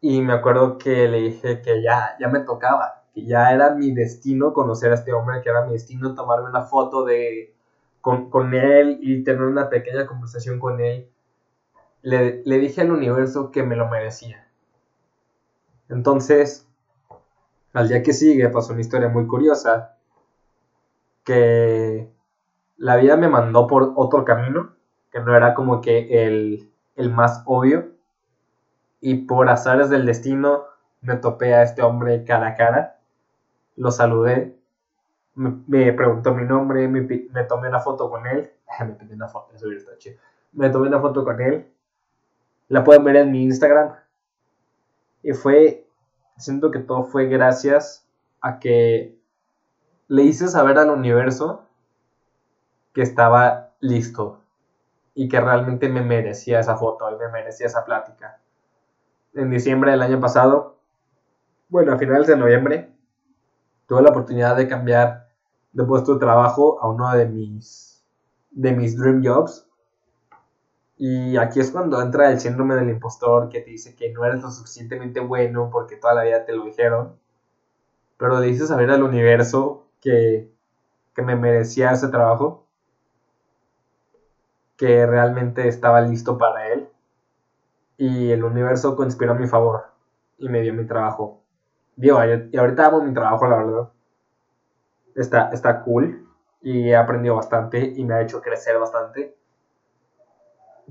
Y 0.00 0.20
me 0.20 0.34
acuerdo 0.34 0.78
que 0.78 1.08
le 1.08 1.18
dije 1.18 1.62
que 1.62 1.82
ya, 1.82 2.16
ya 2.20 2.28
me 2.28 2.40
tocaba, 2.40 3.04
que 3.14 3.24
ya 3.24 3.52
era 3.52 3.74
mi 3.74 3.92
destino 3.94 4.52
conocer 4.52 4.92
a 4.92 4.96
este 4.96 5.12
hombre, 5.12 5.40
que 5.42 5.48
era 5.48 5.64
mi 5.64 5.72
destino 5.72 6.14
tomarme 6.14 6.50
una 6.50 6.62
foto 6.62 7.04
de, 7.04 7.54
con, 8.00 8.52
él 8.52 8.98
y 9.00 9.24
tener 9.24 9.42
una 9.42 9.70
pequeña 9.70 10.06
conversación 10.06 10.58
con 10.58 10.80
él, 10.80 11.08
le, 12.02 12.42
le 12.44 12.58
dije 12.58 12.82
al 12.82 12.92
universo 12.92 13.50
que 13.50 13.62
me 13.62 13.76
lo 13.76 13.88
merecía. 13.88 14.46
Entonces, 15.88 16.68
al 17.74 17.88
día 17.88 18.02
que 18.02 18.14
sigue 18.14 18.48
pasó 18.48 18.72
una 18.72 18.80
historia 18.80 19.08
muy 19.08 19.26
curiosa, 19.26 19.96
que 21.24 22.10
la 22.78 22.96
vida 22.96 23.16
me 23.16 23.28
mandó 23.28 23.66
por 23.66 23.92
otro 23.96 24.24
camino, 24.24 24.74
que 25.12 25.20
no 25.20 25.36
era 25.36 25.54
como 25.54 25.80
que 25.80 26.26
el, 26.26 26.72
el 26.96 27.10
más 27.10 27.42
obvio, 27.44 27.90
y 29.00 29.26
por 29.26 29.50
azares 29.50 29.90
del 29.90 30.06
destino 30.06 30.64
me 31.02 31.16
topé 31.16 31.54
a 31.54 31.62
este 31.62 31.82
hombre 31.82 32.24
cara 32.24 32.48
a 32.48 32.54
cara, 32.54 33.00
lo 33.76 33.90
saludé 33.90 34.56
me, 35.34 35.92
preguntó 35.92 36.34
mi 36.34 36.44
nombre, 36.44 36.86
me, 36.88 37.02
tomé 37.44 37.68
una 37.68 37.80
foto 37.80 38.08
con 38.08 38.26
él. 38.26 38.50
me 38.80 38.92
tomé 38.94 39.14
una 39.14 39.28
foto, 39.28 39.54
eso 39.54 39.70
está 39.70 39.96
chido. 39.98 40.18
Me 40.52 40.70
tomé 40.70 40.88
una 40.88 41.00
foto 41.00 41.24
con 41.24 41.40
él. 41.40 41.66
La 42.68 42.84
pueden 42.84 43.04
ver 43.04 43.16
en 43.16 43.32
mi 43.32 43.42
Instagram. 43.44 43.94
Y 45.22 45.32
fue, 45.32 45.83
siento 46.36 46.70
que 46.70 46.80
todo 46.80 47.04
fue 47.04 47.26
gracias 47.26 48.06
a 48.40 48.58
que 48.58 49.18
le 50.08 50.22
hice 50.22 50.48
saber 50.48 50.78
al 50.78 50.90
universo 50.90 51.64
que 52.92 53.02
estaba 53.02 53.70
listo 53.80 54.40
y 55.14 55.28
que 55.28 55.40
realmente 55.40 55.88
me 55.88 56.02
merecía 56.02 56.60
esa 56.60 56.76
foto 56.76 57.10
y 57.10 57.16
me 57.16 57.28
merecía 57.28 57.66
esa 57.66 57.84
plática. 57.84 58.38
En 59.34 59.50
diciembre 59.50 59.92
del 59.92 60.02
año 60.02 60.20
pasado, 60.20 60.76
bueno, 61.68 61.92
a 61.92 61.98
finales 61.98 62.26
de 62.26 62.36
noviembre, 62.36 62.92
tuve 63.86 64.02
la 64.02 64.10
oportunidad 64.10 64.56
de 64.56 64.68
cambiar 64.68 65.28
de 65.72 65.84
puesto 65.84 66.14
de 66.14 66.20
trabajo 66.20 66.80
a 66.80 66.88
uno 66.88 67.10
de 67.12 67.26
mis, 67.26 68.04
de 68.50 68.72
mis 68.72 68.96
dream 68.96 69.22
jobs. 69.24 69.66
Y 70.96 71.36
aquí 71.36 71.60
es 71.60 71.70
cuando 71.70 72.00
entra 72.00 72.30
el 72.30 72.40
síndrome 72.40 72.76
del 72.76 72.90
impostor 72.90 73.48
que 73.48 73.60
te 73.60 73.70
dice 73.70 73.94
que 73.96 74.12
no 74.12 74.24
eres 74.24 74.42
lo 74.42 74.50
suficientemente 74.50 75.20
bueno 75.20 75.70
porque 75.72 75.96
toda 75.96 76.14
la 76.14 76.24
vida 76.24 76.44
te 76.44 76.54
lo 76.54 76.64
dijeron. 76.64 77.18
Pero 78.16 78.40
le 78.40 78.46
dices 78.46 78.68
saber 78.68 78.90
al 78.90 79.02
universo 79.02 79.86
que, 80.00 80.50
que 81.14 81.22
me 81.22 81.36
merecía 81.36 81.92
ese 81.92 82.08
trabajo. 82.08 82.66
Que 84.76 85.06
realmente 85.06 85.68
estaba 85.68 86.00
listo 86.00 86.38
para 86.38 86.68
él. 86.68 86.88
Y 87.96 88.30
el 88.30 88.44
universo 88.44 88.96
conspiró 88.96 89.32
a 89.32 89.36
mi 89.36 89.46
favor. 89.46 89.86
Y 90.38 90.48
me 90.48 90.62
dio 90.62 90.74
mi 90.74 90.86
trabajo. 90.86 91.42
Digo, 91.96 92.18
y 92.24 92.56
ahorita 92.56 92.86
amo 92.86 93.00
mi 93.02 93.12
trabajo, 93.14 93.46
la 93.46 93.56
verdad 93.56 93.88
está, 95.14 95.50
está 95.52 95.82
cool 95.82 96.26
y 96.60 96.90
he 96.90 96.96
aprendido 96.96 97.36
bastante 97.36 97.78
y 97.96 98.04
me 98.04 98.14
ha 98.14 98.22
hecho 98.22 98.40
crecer 98.40 98.78
bastante. 98.78 99.36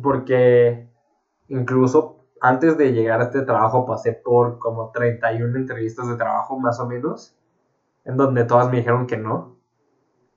Porque 0.01 0.89
incluso 1.47 2.25
antes 2.41 2.77
de 2.77 2.91
llegar 2.91 3.21
a 3.21 3.25
este 3.25 3.41
trabajo 3.43 3.85
pasé 3.85 4.13
por 4.13 4.59
como 4.59 4.91
31 4.91 5.57
entrevistas 5.57 6.07
de 6.07 6.15
trabajo 6.15 6.59
más 6.59 6.79
o 6.79 6.87
menos, 6.87 7.37
en 8.05 8.17
donde 8.17 8.45
todas 8.45 8.69
me 8.69 8.77
dijeron 8.77 9.07
que 9.07 9.17
no. 9.17 9.57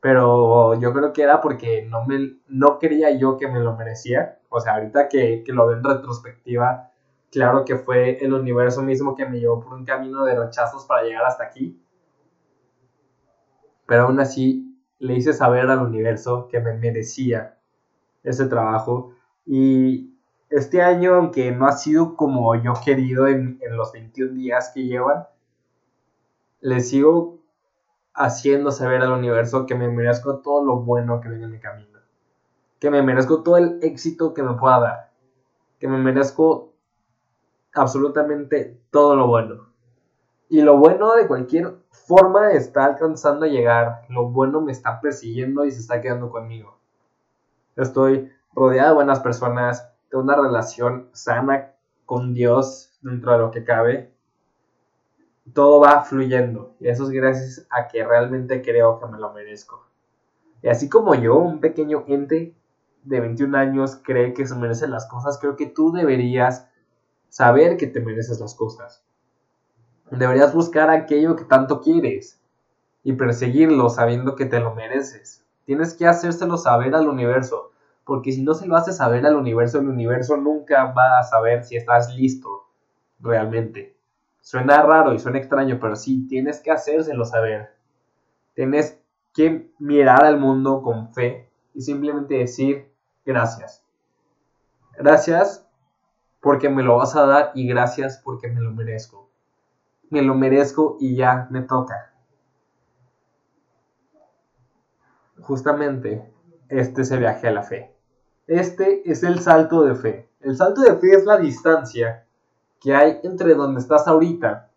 Pero 0.00 0.78
yo 0.78 0.92
creo 0.92 1.12
que 1.12 1.22
era 1.22 1.40
porque 1.40 1.86
no, 1.88 2.04
me, 2.04 2.36
no 2.48 2.78
quería 2.78 3.10
yo 3.10 3.36
que 3.38 3.48
me 3.48 3.60
lo 3.60 3.76
merecía. 3.76 4.38
O 4.48 4.60
sea, 4.60 4.74
ahorita 4.74 5.08
que, 5.08 5.42
que 5.44 5.52
lo 5.52 5.66
veo 5.66 5.78
en 5.78 5.84
retrospectiva, 5.84 6.92
claro 7.32 7.64
que 7.64 7.76
fue 7.76 8.18
el 8.24 8.32
universo 8.32 8.82
mismo 8.82 9.14
que 9.16 9.26
me 9.26 9.40
llevó 9.40 9.60
por 9.60 9.74
un 9.74 9.84
camino 9.84 10.24
de 10.24 10.38
rechazos 10.38 10.84
para 10.84 11.02
llegar 11.02 11.24
hasta 11.24 11.44
aquí 11.44 11.80
pero 13.86 14.04
aún 14.04 14.20
así 14.20 14.76
le 14.98 15.14
hice 15.14 15.32
saber 15.32 15.70
al 15.70 15.82
universo 15.82 16.48
que 16.48 16.60
me 16.60 16.74
merecía 16.74 17.58
ese 18.22 18.46
trabajo 18.46 19.12
y 19.46 20.12
este 20.50 20.82
año, 20.82 21.14
aunque 21.14 21.52
no 21.52 21.66
ha 21.66 21.72
sido 21.72 22.16
como 22.16 22.54
yo 22.56 22.74
querido 22.84 23.28
en, 23.28 23.60
los 23.70 23.92
21 23.92 24.34
días 24.34 24.72
que 24.74 24.84
llevan, 24.84 25.26
le 26.60 26.80
sigo 26.80 27.38
haciendo 28.12 28.72
saber 28.72 29.02
al 29.02 29.12
universo 29.12 29.66
que 29.66 29.74
me 29.74 29.88
merezco 29.88 30.38
todo 30.38 30.64
lo 30.64 30.80
bueno 30.80 31.20
que 31.20 31.28
viene 31.28 31.44
en 31.44 31.52
mi 31.52 31.60
camino, 31.60 32.00
que 32.80 32.90
me 32.90 33.02
merezco 33.02 33.42
todo 33.42 33.56
el 33.56 33.78
éxito 33.82 34.34
que 34.34 34.42
me 34.42 34.54
pueda 34.54 34.80
dar, 34.80 35.12
que 35.78 35.86
me 35.86 35.98
merezco 35.98 36.72
absolutamente 37.72 38.80
todo 38.90 39.14
lo 39.14 39.28
bueno. 39.28 39.66
Y 40.48 40.62
lo 40.62 40.76
bueno 40.78 41.14
de 41.14 41.26
cualquier 41.26 41.76
forma 41.90 42.52
está 42.52 42.84
alcanzando 42.84 43.46
a 43.46 43.48
llegar. 43.48 44.02
Lo 44.08 44.28
bueno 44.28 44.60
me 44.60 44.70
está 44.70 45.00
persiguiendo 45.00 45.64
y 45.64 45.72
se 45.72 45.80
está 45.80 46.00
quedando 46.00 46.30
conmigo. 46.30 46.78
Estoy 47.74 48.30
rodeado 48.56 48.88
de 48.88 48.94
buenas 48.94 49.20
personas, 49.20 49.92
de 50.10 50.16
una 50.16 50.34
relación 50.34 51.10
sana 51.12 51.72
con 52.06 52.32
Dios 52.32 52.98
dentro 53.02 53.32
de 53.32 53.38
lo 53.38 53.50
que 53.50 53.64
cabe. 53.64 54.12
Todo 55.52 55.78
va 55.78 56.02
fluyendo 56.02 56.74
y 56.80 56.88
eso 56.88 57.04
es 57.04 57.10
gracias 57.10 57.66
a 57.70 57.86
que 57.86 58.04
realmente 58.04 58.62
creo 58.62 58.98
que 58.98 59.06
me 59.06 59.18
lo 59.18 59.32
merezco. 59.32 59.86
Y 60.62 60.68
así 60.68 60.88
como 60.88 61.14
yo, 61.14 61.36
un 61.36 61.60
pequeño 61.60 62.04
ente 62.08 62.56
de 63.04 63.20
21 63.20 63.56
años 63.56 64.00
cree 64.02 64.32
que 64.32 64.46
se 64.46 64.56
merecen 64.56 64.90
las 64.90 65.06
cosas, 65.06 65.38
creo 65.38 65.54
que 65.54 65.66
tú 65.66 65.92
deberías 65.92 66.68
saber 67.28 67.76
que 67.76 67.86
te 67.86 68.00
mereces 68.00 68.40
las 68.40 68.54
cosas. 68.54 69.04
Deberías 70.10 70.54
buscar 70.54 70.88
aquello 70.88 71.36
que 71.36 71.44
tanto 71.44 71.80
quieres 71.80 72.40
y 73.04 73.12
perseguirlo 73.12 73.90
sabiendo 73.90 74.34
que 74.34 74.46
te 74.46 74.60
lo 74.60 74.74
mereces. 74.74 75.44
Tienes 75.64 75.94
que 75.94 76.06
hacérselo 76.06 76.56
saber 76.56 76.94
al 76.94 77.08
universo, 77.08 77.72
porque 78.06 78.30
si 78.30 78.42
no 78.42 78.54
se 78.54 78.68
lo 78.68 78.76
haces 78.76 78.98
saber 78.98 79.26
al 79.26 79.34
universo, 79.34 79.80
el 79.80 79.88
universo 79.88 80.36
nunca 80.36 80.92
va 80.92 81.18
a 81.18 81.24
saber 81.24 81.64
si 81.64 81.76
estás 81.76 82.14
listo 82.14 82.68
realmente. 83.18 83.96
Suena 84.40 84.80
raro 84.80 85.12
y 85.12 85.18
suena 85.18 85.38
extraño, 85.38 85.78
pero 85.80 85.96
sí, 85.96 86.24
tienes 86.28 86.60
que 86.60 86.70
hacérselo 86.70 87.24
saber. 87.24 87.74
Tienes 88.54 89.02
que 89.34 89.72
mirar 89.80 90.24
al 90.24 90.38
mundo 90.38 90.82
con 90.82 91.12
fe 91.12 91.50
y 91.74 91.80
simplemente 91.80 92.36
decir 92.36 92.88
gracias. 93.24 93.84
Gracias 94.96 95.68
porque 96.40 96.68
me 96.68 96.84
lo 96.84 96.98
vas 96.98 97.16
a 97.16 97.26
dar 97.26 97.50
y 97.56 97.66
gracias 97.66 98.20
porque 98.22 98.46
me 98.46 98.60
lo 98.60 98.70
merezco. 98.70 99.28
Me 100.10 100.22
lo 100.22 100.36
merezco 100.36 100.96
y 101.00 101.16
ya 101.16 101.48
me 101.50 101.62
toca. 101.62 102.14
Justamente 105.40 106.32
este 106.68 107.02
es 107.02 107.10
el 107.10 107.18
viaje 107.18 107.48
a 107.48 107.50
la 107.50 107.64
fe. 107.64 107.95
Este 108.46 109.10
es 109.10 109.22
el 109.22 109.40
salto 109.40 109.82
de 109.82 109.94
fe. 109.94 110.28
El 110.40 110.56
salto 110.56 110.82
de 110.82 110.96
fe 110.96 111.14
es 111.14 111.24
la 111.24 111.36
distancia 111.38 112.26
que 112.80 112.94
hay 112.94 113.18
entre 113.24 113.54
donde 113.54 113.80
estás 113.80 114.06
ahorita 114.06 114.70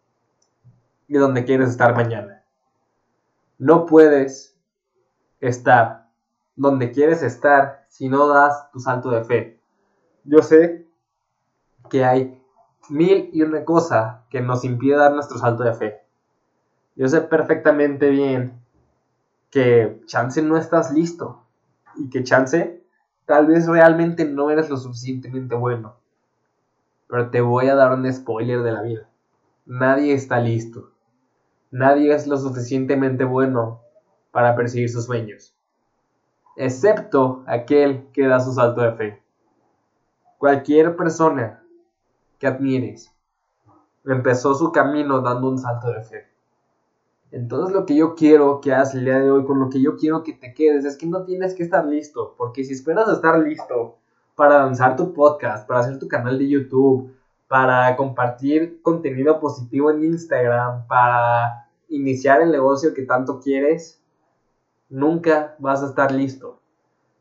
y 1.07 1.15
donde 1.15 1.45
quieres 1.45 1.69
estar 1.69 1.95
mañana. 1.95 2.43
No 3.59 3.85
puedes 3.85 4.57
estar 5.39 6.09
donde 6.55 6.91
quieres 6.91 7.21
estar 7.21 7.85
si 7.89 8.09
no 8.09 8.27
das 8.27 8.71
tu 8.71 8.79
salto 8.79 9.11
de 9.11 9.23
fe. 9.23 9.59
Yo 10.23 10.41
sé 10.41 10.87
que 11.89 12.03
hay 12.03 12.41
mil 12.89 13.29
y 13.33 13.43
una 13.43 13.63
cosa 13.63 14.25
que 14.29 14.41
nos 14.41 14.63
impide 14.63 14.95
dar 14.97 15.13
nuestro 15.13 15.37
salto 15.37 15.63
de 15.63 15.73
fe. 15.73 16.01
Yo 16.95 17.07
sé 17.07 17.21
perfectamente 17.21 18.09
bien 18.09 18.61
que 19.49 20.01
chance 20.05 20.41
no 20.41 20.57
estás 20.57 20.91
listo 20.91 21.43
y 21.95 22.09
que 22.09 22.23
chance 22.23 22.78
tal 23.29 23.45
vez 23.45 23.67
realmente 23.67 24.25
no 24.25 24.49
eres 24.49 24.71
lo 24.71 24.77
suficientemente 24.77 25.53
bueno. 25.53 25.97
Pero 27.07 27.29
te 27.29 27.41
voy 27.41 27.67
a 27.67 27.75
dar 27.75 27.93
un 27.93 28.11
spoiler 28.11 28.63
de 28.63 28.71
la 28.71 28.81
vida. 28.81 29.07
Nadie 29.67 30.15
está 30.15 30.39
listo. 30.39 30.89
Nadie 31.69 32.11
es 32.11 32.25
lo 32.25 32.37
suficientemente 32.37 33.25
bueno 33.25 33.81
para 34.31 34.55
perseguir 34.55 34.89
sus 34.89 35.05
sueños. 35.05 35.53
Excepto 36.55 37.43
aquel 37.45 38.07
que 38.13 38.25
da 38.25 38.39
su 38.39 38.51
salto 38.51 38.81
de 38.81 38.93
fe. 38.93 39.23
Cualquier 40.39 40.95
persona 40.95 41.63
que 42.39 42.47
admires 42.47 43.15
empezó 44.05 44.55
su 44.55 44.71
camino 44.71 45.21
dando 45.21 45.49
un 45.51 45.59
salto 45.59 45.91
de 45.91 46.01
fe. 46.01 46.28
Entonces 47.31 47.73
lo 47.73 47.85
que 47.85 47.95
yo 47.95 48.15
quiero 48.15 48.59
que 48.59 48.73
hagas 48.73 48.95
el 48.95 49.05
día 49.05 49.19
de 49.19 49.29
hoy, 49.29 49.45
con 49.45 49.59
lo 49.59 49.69
que 49.69 49.81
yo 49.81 49.95
quiero 49.95 50.23
que 50.23 50.33
te 50.33 50.53
quedes, 50.53 50.85
es 50.85 50.97
que 50.97 51.05
no 51.05 51.23
tienes 51.25 51.53
que 51.53 51.63
estar 51.63 51.85
listo, 51.85 52.33
porque 52.37 52.63
si 52.63 52.73
esperas 52.73 53.07
estar 53.09 53.37
listo 53.39 53.97
para 54.35 54.65
lanzar 54.65 54.95
tu 54.95 55.13
podcast, 55.13 55.67
para 55.67 55.81
hacer 55.81 55.99
tu 55.99 56.07
canal 56.07 56.39
de 56.39 56.49
YouTube, 56.49 57.13
para 57.47 57.95
compartir 57.95 58.81
contenido 58.81 59.39
positivo 59.39 59.91
en 59.91 60.03
Instagram, 60.03 60.87
para 60.87 61.67
iniciar 61.87 62.41
el 62.41 62.51
negocio 62.51 62.93
que 62.93 63.03
tanto 63.03 63.39
quieres, 63.39 64.01
nunca 64.89 65.55
vas 65.59 65.83
a 65.83 65.87
estar 65.87 66.11
listo. 66.11 66.59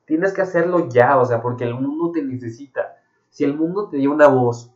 Tienes 0.07 0.33
que 0.33 0.41
hacerlo 0.41 0.89
ya, 0.89 1.19
o 1.19 1.25
sea, 1.27 1.43
porque 1.43 1.65
el 1.65 1.75
mundo 1.75 2.13
te 2.13 2.23
necesita. 2.23 2.97
Si 3.29 3.45
el 3.45 3.55
mundo 3.55 3.89
te 3.89 3.99
dio 3.99 4.11
una 4.11 4.29
voz, 4.29 4.73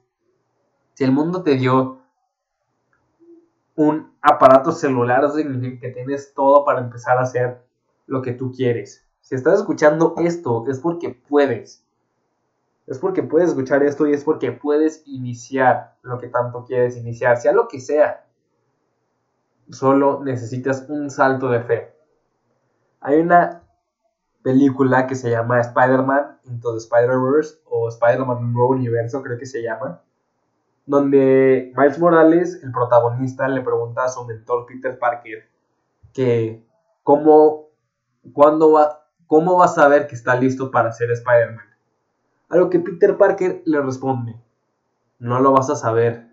si 0.93 1.05
el 1.05 1.13
mundo 1.13 1.43
te 1.43 1.57
dio 1.57 2.01
un 3.77 4.12
aparato 4.23 4.71
celular, 4.71 5.25
eso 5.25 5.35
significa 5.35 5.81
que 5.81 5.91
tienes 5.91 6.33
todo 6.33 6.65
para 6.65 6.81
empezar 6.81 7.19
a 7.19 7.23
hacer 7.23 7.61
lo 8.07 8.23
que 8.23 8.33
tú 8.33 8.53
quieres. 8.53 9.05
Si 9.21 9.35
estás 9.35 9.61
escuchando 9.61 10.15
esto, 10.19 10.65
es 10.69 10.79
porque 10.79 11.11
puedes. 11.29 11.85
Es 12.87 12.99
porque 12.99 13.23
puedes 13.23 13.51
escuchar 13.51 13.83
esto 13.83 14.07
y 14.07 14.13
es 14.13 14.25
porque 14.25 14.53
puedes 14.53 15.03
iniciar 15.07 15.97
lo 16.03 16.19
que 16.19 16.29
tanto 16.29 16.65
quieres 16.65 16.97
iniciar, 16.97 17.37
sea 17.37 17.53
lo 17.53 17.69
que 17.69 17.81
sea. 17.81 18.27
Solo 19.71 20.23
necesitas 20.23 20.87
un 20.89 21.11
salto 21.11 21.49
de 21.49 21.61
fe. 21.61 21.95
Hay 23.01 23.21
una 23.21 23.63
película 24.43 25.07
que 25.07 25.15
se 25.15 25.31
llama 25.31 25.61
Spider-Man 25.61 26.39
Into 26.45 26.73
the 26.73 26.79
Spider-Verse 26.79 27.61
o 27.67 27.89
Spider-Man 27.89 28.53
Nuevo 28.53 28.71
Universo, 28.71 29.23
creo 29.23 29.39
que 29.39 29.47
se 29.47 29.63
llama 29.63 30.03
donde 30.87 31.73
Miles 31.77 31.99
Morales, 31.99 32.61
el 32.63 32.73
protagonista, 32.73 33.49
le 33.49 33.61
pregunta 33.61 34.05
a 34.05 34.09
su 34.09 34.25
mentor 34.25 34.67
Peter 34.67 34.99
Parker 34.99 35.49
que 36.13 36.65
cómo, 37.03 37.69
cuándo 38.33 38.73
va, 38.73 39.07
cómo 39.27 39.59
va 39.59 39.67
a 39.67 39.69
saber 39.69 40.07
que 40.07 40.15
está 40.15 40.35
listo 40.35 40.71
para 40.71 40.93
ser 40.93 41.11
Spider-Man. 41.11 41.65
A 42.49 42.57
lo 42.57 42.69
que 42.69 42.81
Peter 42.81 43.17
Parker 43.17 43.63
le 43.65 43.81
responde, 43.81 44.37
no 45.19 45.41
lo 45.41 45.53
vas 45.53 45.71
a 45.71 45.77
saber, 45.77 46.29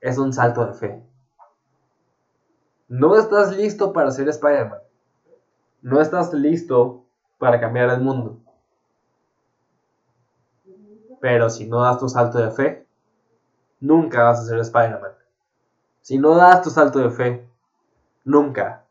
es 0.00 0.18
un 0.18 0.32
salto 0.32 0.66
de 0.66 0.74
fe. 0.74 1.02
No 2.88 3.16
estás 3.16 3.56
listo 3.56 3.92
para 3.92 4.10
ser 4.10 4.28
Spider-Man. 4.28 4.80
No 5.82 6.00
estás 6.00 6.32
listo 6.32 7.04
para 7.38 7.60
cambiar 7.60 7.90
el 7.90 8.00
mundo. 8.00 8.40
Pero 11.20 11.50
si 11.50 11.68
no 11.68 11.82
das 11.82 11.98
tu 11.98 12.08
salto 12.08 12.38
de 12.38 12.50
fe, 12.50 12.85
nunca 13.80 14.24
vas 14.24 14.40
a 14.40 14.44
ser 14.44 14.58
Spider-Man. 14.58 15.12
Si 16.00 16.18
no 16.18 16.36
das 16.36 16.62
tu 16.62 16.70
salto 16.70 16.98
de 17.00 17.10
fe, 17.10 17.48
nunca 18.24 18.84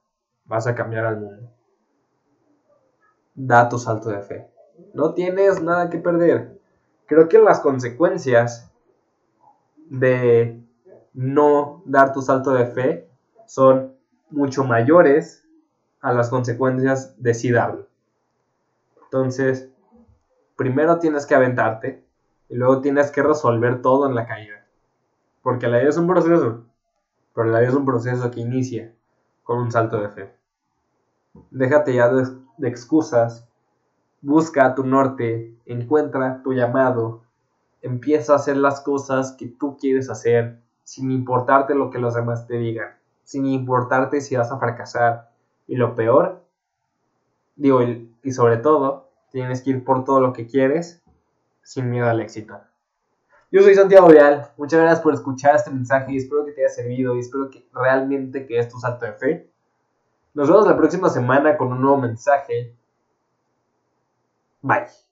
vas 0.45 0.67
a 0.67 0.75
cambiar 0.75 1.05
al 1.05 1.17
mundo. 1.17 1.49
Da 3.33 3.69
tu 3.69 3.77
salto 3.77 4.09
de 4.09 4.21
fe. 4.21 4.47
No 4.93 5.13
tienes 5.13 5.61
nada 5.61 5.89
que 5.89 5.97
perder. 5.97 6.59
Creo 7.05 7.27
que 7.29 7.39
las 7.39 7.59
consecuencias 7.59 8.69
de 9.89 10.61
no 11.13 11.81
dar 11.86 12.13
tu 12.13 12.21
salto 12.21 12.51
de 12.51 12.65
fe 12.67 13.09
son 13.45 13.95
mucho 14.29 14.63
mayores 14.63 15.47
a 16.01 16.13
las 16.13 16.29
consecuencias 16.29 17.15
de 17.21 17.33
sí 17.33 17.51
darlo. 17.51 17.88
Entonces, 19.03 19.69
primero 20.55 20.99
tienes 20.99 21.25
que 21.25 21.36
aventarte 21.36 22.03
y 22.49 22.55
luego 22.55 22.81
tienes 22.81 23.11
que 23.11 23.23
resolver 23.23 23.81
todo 23.81 24.07
en 24.07 24.15
la 24.15 24.25
caída. 24.25 24.55
Porque 25.46 25.68
la 25.68 25.78
vida 25.78 25.89
es 25.89 25.98
un 25.98 26.08
proceso. 26.08 26.64
Pero 27.36 27.50
la 27.52 27.60
vida 27.60 27.70
es 27.70 27.76
un 27.76 27.86
proceso 27.86 28.32
que 28.32 28.39
inicia 28.39 28.96
con 29.43 29.60
un 29.60 29.72
salto 29.72 30.02
de 30.02 30.10
fe. 30.10 30.36
Déjate 31.52 31.93
ya 31.93 32.10
de, 32.10 32.68
excusas. 32.68 33.48
Busca 34.24 34.74
tu 34.74 34.84
norte. 34.84 35.56
Encuentra 35.68 36.41
tu 36.41 36.54
llamado. 36.54 37.22
Empieza 37.84 38.34
a 38.34 38.38
hacer 38.38 38.58
las 38.58 38.82
cosas 38.82 39.34
que 39.34 39.46
tú 39.46 39.78
quieres 39.78 40.10
hacer 40.10 40.62
sin 40.84 41.12
importarte 41.12 41.76
lo 41.76 41.91
que 41.91 42.00
los 42.00 42.16
demás 42.16 42.48
te 42.48 42.58
digan. 42.58 42.96
Sin 43.24 43.46
importarte 43.46 44.22
si 44.22 44.36
vas 44.36 44.52
a 44.52 44.58
fracasar. 44.58 45.30
Y 45.68 45.76
lo 45.76 45.93
peor, 45.93 46.43
digo, 47.56 47.84
y 47.84 48.32
sobre 48.32 48.58
todo, 48.58 49.12
tienes 49.30 49.62
que 49.62 49.70
ir 49.70 49.84
por 49.84 50.06
todo 50.06 50.22
lo 50.22 50.34
que 50.34 50.48
quieres 50.48 51.04
sin 51.62 51.91
miedo 51.91 52.10
al 52.10 52.22
éxito. 52.22 52.62
Yo 53.52 53.62
soy 53.62 53.76
Santiago 53.76 54.08
Vial, 54.08 54.50
muchas 54.58 54.80
gracias 54.80 55.02
por 55.02 55.14
escuchar 55.14 55.56
este 55.56 55.70
mensaje 55.70 56.12
y 56.12 56.18
espero 56.18 56.46
que 56.46 56.52
te 56.52 56.62
haya 56.62 56.74
servido 56.74 57.16
y 57.16 57.20
espero 57.20 57.50
que 57.50 57.68
realmente 57.74 58.46
que 58.46 58.58
es 58.58 58.68
tu 58.68 58.80
salto 58.80 59.06
de 59.06 59.14
fe. 59.14 59.50
Nos 60.34 60.50
vemos 60.50 60.68
la 60.68 60.76
próxima 60.76 61.10
semana 61.10 61.56
con 61.56 61.72
un 61.72 61.82
nuevo 61.82 61.98
mensaje. 61.98 62.76
Bye. 64.62 65.05